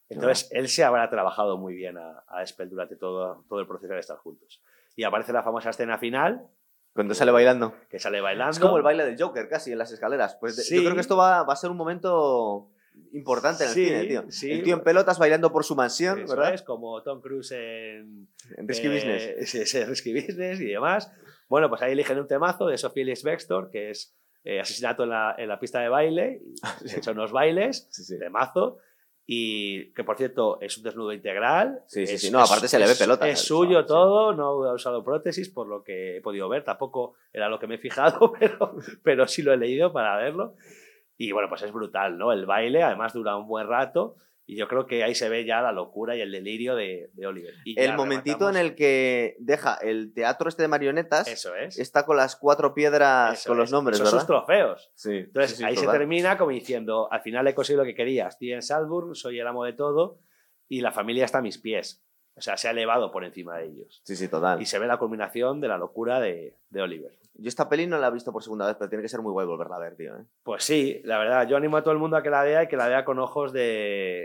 [0.10, 3.94] Entonces, él se habrá trabajado muy bien a, a Spell durante todo, todo el proceso
[3.94, 4.62] de estar juntos.
[4.96, 6.46] Y aparece la famosa escena final,
[6.94, 7.76] Cuando sale bailando.
[7.90, 8.52] que sale bailando.
[8.52, 10.36] Es como el baile del Joker, casi, en las escaleras.
[10.40, 10.76] Pues Sí.
[10.76, 12.70] yo creo que esto va, va a ser un momento
[13.14, 14.26] importante en el Sí, cine, tío.
[14.30, 14.52] sí.
[14.52, 16.54] El tío en pelotas bailando por su mansión, Eso ¿verdad?
[16.54, 18.28] es, como Tom Cruise en,
[18.58, 19.34] En Risky eh, Business.
[19.50, 21.12] sí, sí, Risky Business y demás.
[21.50, 25.10] Bueno, pues ahí eligen un temazo de Sophie Ellis Bextor, que es eh, asesinato en
[25.10, 26.42] la, en la pista de baile.
[26.86, 28.20] Se echan unos bailes, Sí, sí.
[28.20, 28.78] temazo.
[29.26, 31.82] Y que por cierto es un desnudo integral.
[31.88, 32.32] Sí, sí, Es- sí.
[32.32, 33.28] No, aparte se le ve es- pelota.
[33.28, 33.88] Es al suyo sí.
[33.88, 36.64] todo, no ha usado prótesis por lo que he podido ver.
[36.64, 40.56] Tampoco era lo que me he fijado, pero, pero sí lo he leído para verlo.
[41.18, 42.32] Y bueno, pues es brutal, ¿no?
[42.34, 44.16] El baile además dura un buen rato.
[44.46, 47.26] Y yo creo que ahí se ve ya la locura y el delirio de, de
[47.28, 47.54] Oliver.
[47.64, 51.80] Y El momentito en el que deja el teatro este de marionetas, Eso es.
[51.80, 53.72] está con las cuatro piedras eso con los es.
[53.72, 54.12] nombres, ¿verdad?
[54.12, 54.92] sus trofeos.
[54.96, 55.12] Sí.
[55.12, 58.28] Entonces sí, sí, ahí se termina como diciendo, al final he conseguido lo que quería,
[58.28, 60.20] estoy en Salzburg, soy el amo de todo
[60.68, 62.04] y la familia está a mis pies.
[62.36, 64.02] O sea, se ha elevado por encima de ellos.
[64.04, 64.60] Sí, sí, total.
[64.62, 67.12] Y se ve la culminación de la locura de, de Oliver.
[67.36, 69.32] Yo esta peli no la he visto por segunda vez, pero tiene que ser muy
[69.32, 70.16] guay volverla a ver, tío.
[70.16, 70.24] ¿eh?
[70.44, 72.68] Pues sí, la verdad, yo animo a todo el mundo a que la vea y
[72.68, 73.60] que la vea con ojos de,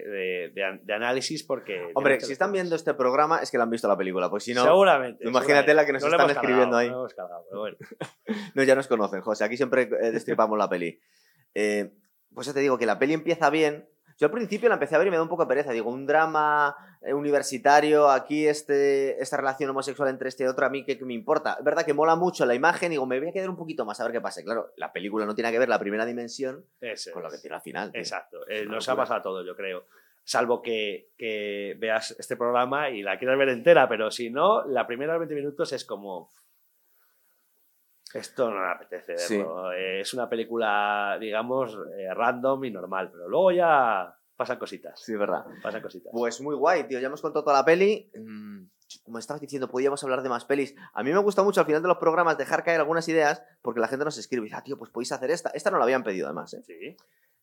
[0.06, 1.90] de- de an- de análisis porque...
[1.94, 4.52] Hombre, si están viendo este programa es que la han visto la película, pues si
[4.52, 5.24] no, seguramente.
[5.26, 5.74] imagínate seguramente.
[5.74, 6.88] la que nos No están escribiendo cargado, ahí.
[6.88, 7.76] no lo hemos cargado, pero bueno.
[8.54, 9.44] no, ya nos conocen, José.
[9.44, 11.00] Aquí siempre eh, destripamos la peli.
[11.54, 11.90] Eh,
[12.34, 13.88] pues ya te digo que la peli empieza bien.
[14.18, 15.70] Yo al principio la empecé a ver y me da un poco de pereza.
[15.70, 20.70] Digo, un drama eh, universitario, aquí este, esta relación homosexual entre este y otro, a
[20.70, 21.54] mí que, me importa.
[21.58, 24.00] Es verdad que mola mucho la imagen, digo, me voy a quedar un poquito más
[24.00, 24.42] a ver qué pasa.
[24.42, 26.64] Claro, la película no tiene que ver la primera dimensión
[27.12, 27.42] con lo que es.
[27.42, 27.92] tiene al final.
[27.92, 28.00] tío.
[28.00, 28.48] Exacto.
[28.48, 29.86] Eh, nos ha pasado a todos, yo creo.
[30.24, 34.86] Salvo que, que veas este programa y la quieras ver entera, pero si no, la
[34.86, 36.28] primera 20 minutos es como.
[38.14, 39.72] Esto no me apetece verlo.
[39.72, 45.00] Eh, Es una película, digamos, eh, random y normal, pero luego ya pasan cositas.
[45.00, 45.44] Sí, es verdad.
[45.62, 46.10] Pasan cositas.
[46.12, 46.98] Pues muy guay, tío.
[47.00, 48.10] Ya hemos contado toda la peli.
[48.14, 48.66] Mm,
[49.04, 50.74] Como estabas diciendo, podíamos hablar de más pelis.
[50.94, 53.80] A mí me gusta mucho al final de los programas dejar caer algunas ideas porque
[53.80, 55.50] la gente nos escribe y dice, ah, tío, pues podéis hacer esta.
[55.50, 56.62] Esta no la habían pedido además, ¿eh?
[56.64, 56.96] Sí.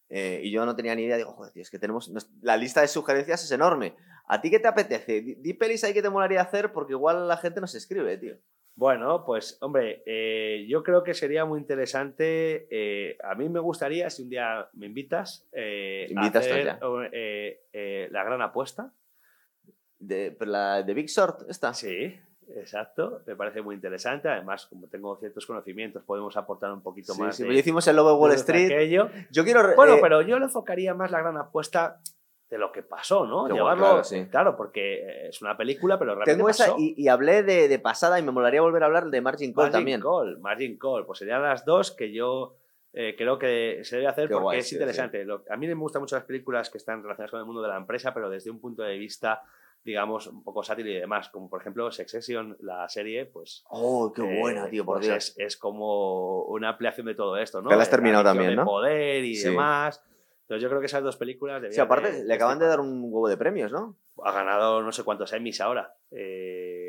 [0.09, 1.17] Eh, y yo no tenía ni idea.
[1.17, 2.11] Digo, joder, tío, es que tenemos.
[2.41, 3.95] La lista de sugerencias es enorme.
[4.27, 5.21] ¿A ti qué te apetece?
[5.21, 8.37] Di, di pelis ahí que te molaría hacer porque igual la gente nos escribe, tío.
[8.77, 12.67] Bueno, pues hombre, eh, yo creo que sería muy interesante.
[12.69, 16.79] eh, a mí me gustaría, si un día me invitas, eh, Invitas tú hacer ya.
[17.13, 18.91] eh, la gran apuesta.
[19.97, 21.73] De, la de Big Short, esta.
[21.73, 22.19] Sí,
[22.53, 23.21] exacto.
[23.25, 24.27] Me parece muy interesante.
[24.27, 27.35] Además, como tengo ciertos conocimientos, podemos aportar un poquito Sí, más.
[27.37, 28.65] sí, de- hicimos el Lobo Wall Street.
[28.73, 29.09] aquello.
[29.31, 29.73] Yo quiero.
[29.75, 32.01] Bueno, pero yo le enfocaría más la gran apuesta
[32.49, 33.47] de lo que pasó, ¿no?
[33.47, 34.27] Llevarlo, claro, sí.
[34.29, 36.77] claro, porque es una película, pero realmente Tengo esa pasó.
[36.79, 39.63] y, y hablé de, de pasada y me molaría volver a hablar de Margin Call
[39.65, 40.01] Margin también.
[40.01, 41.05] Call, Margin Call.
[41.07, 42.55] Pues serían las dos que yo
[42.93, 45.25] eh, creo que se debe hacer Qué porque guay, es sí, interesante.
[45.25, 47.67] Lo- a mí me gustan mucho las películas que están relacionadas con el mundo de
[47.69, 49.41] la empresa, pero desde un punto de vista,
[49.83, 51.29] digamos, un poco sátiro y demás.
[51.29, 53.63] Como por ejemplo Succession, la serie, pues.
[53.69, 55.17] Oh, qué eh, buena, tío, por pues Dios.
[55.17, 57.69] Es, es como una ampliación de todo esto, ¿no?
[57.69, 58.65] Que la has De terminado también, de ¿no?
[58.65, 59.49] poder y Sí.
[59.49, 60.01] demás.
[60.45, 63.01] Entonces yo creo que esas dos películas Sí, aparte, de- le acaban de dar un
[63.05, 63.97] huevo de premios, ¿no?
[64.23, 65.93] ha ganado no sé cuántos Emmys ahora.
[66.11, 66.84] Eh,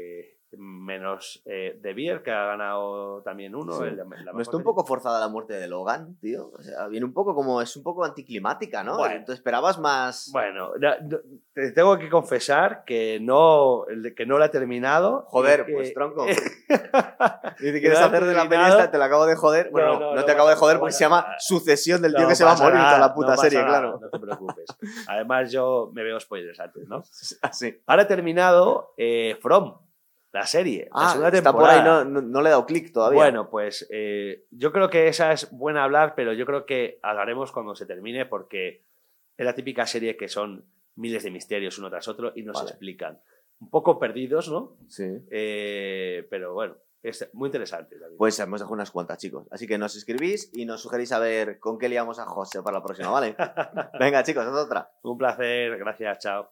[0.58, 3.72] menos eh, De Beer, que ha ganado también uno.
[3.78, 3.84] Sí.
[3.84, 6.50] el- la ¿No mejor está un poco forzada la muerte de Logan, tío?
[6.56, 7.60] O sea, viene un poco como.
[7.62, 8.96] Es un poco anticlimática, ¿no?
[8.98, 9.24] Bueno.
[9.32, 10.30] Esperabas más.
[10.32, 10.70] Bueno,
[11.52, 13.84] te tengo que confesar que no,
[14.16, 15.24] que no la he terminado.
[15.28, 16.26] Joder, que- pues tronco.
[17.60, 18.90] Dice, No ¿quieres ha hacer de la peli esta?
[18.90, 19.70] Te la acabo de joder.
[19.70, 21.26] Bueno, No, no, no, no no te acabo de joder porque se llama.
[21.38, 23.98] Sucesión del tío que se va a morir toda la puta serie, nada, claro.
[24.00, 24.66] No te preocupes.
[25.08, 27.02] Además, yo me veo spoilers antes, ¿no?
[27.42, 27.80] Así.
[27.86, 29.78] Ahora he terminado eh, From,
[30.36, 30.84] la serie.
[30.84, 32.04] la Ah, segunda está por ahí, temporada.
[32.04, 33.16] no, no, no le he dado clic todavía.
[33.20, 37.52] Bueno, pues eh, yo creo que esa es buena hablar, pero yo creo que hablaremos
[37.52, 38.84] cuando se termine porque
[39.36, 40.64] es la típica serie que son
[40.94, 42.70] miles de misterios uno tras otro y nos Vale.
[42.70, 43.20] explican.
[43.60, 44.76] Un poco perdidos, ¿no?
[44.88, 45.04] Sí.
[45.30, 47.98] Eh, pero bueno, es muy interesante.
[47.98, 48.16] David.
[48.18, 49.46] Pues hemos dejado unas cuantas, chicos.
[49.50, 52.78] Así que nos escribís y nos sugerís a ver con qué liamos a José para
[52.78, 53.34] la próxima, ¿vale?
[54.00, 54.90] Venga, chicos, haz otra.
[55.02, 56.44] Un placer, gracias, chao.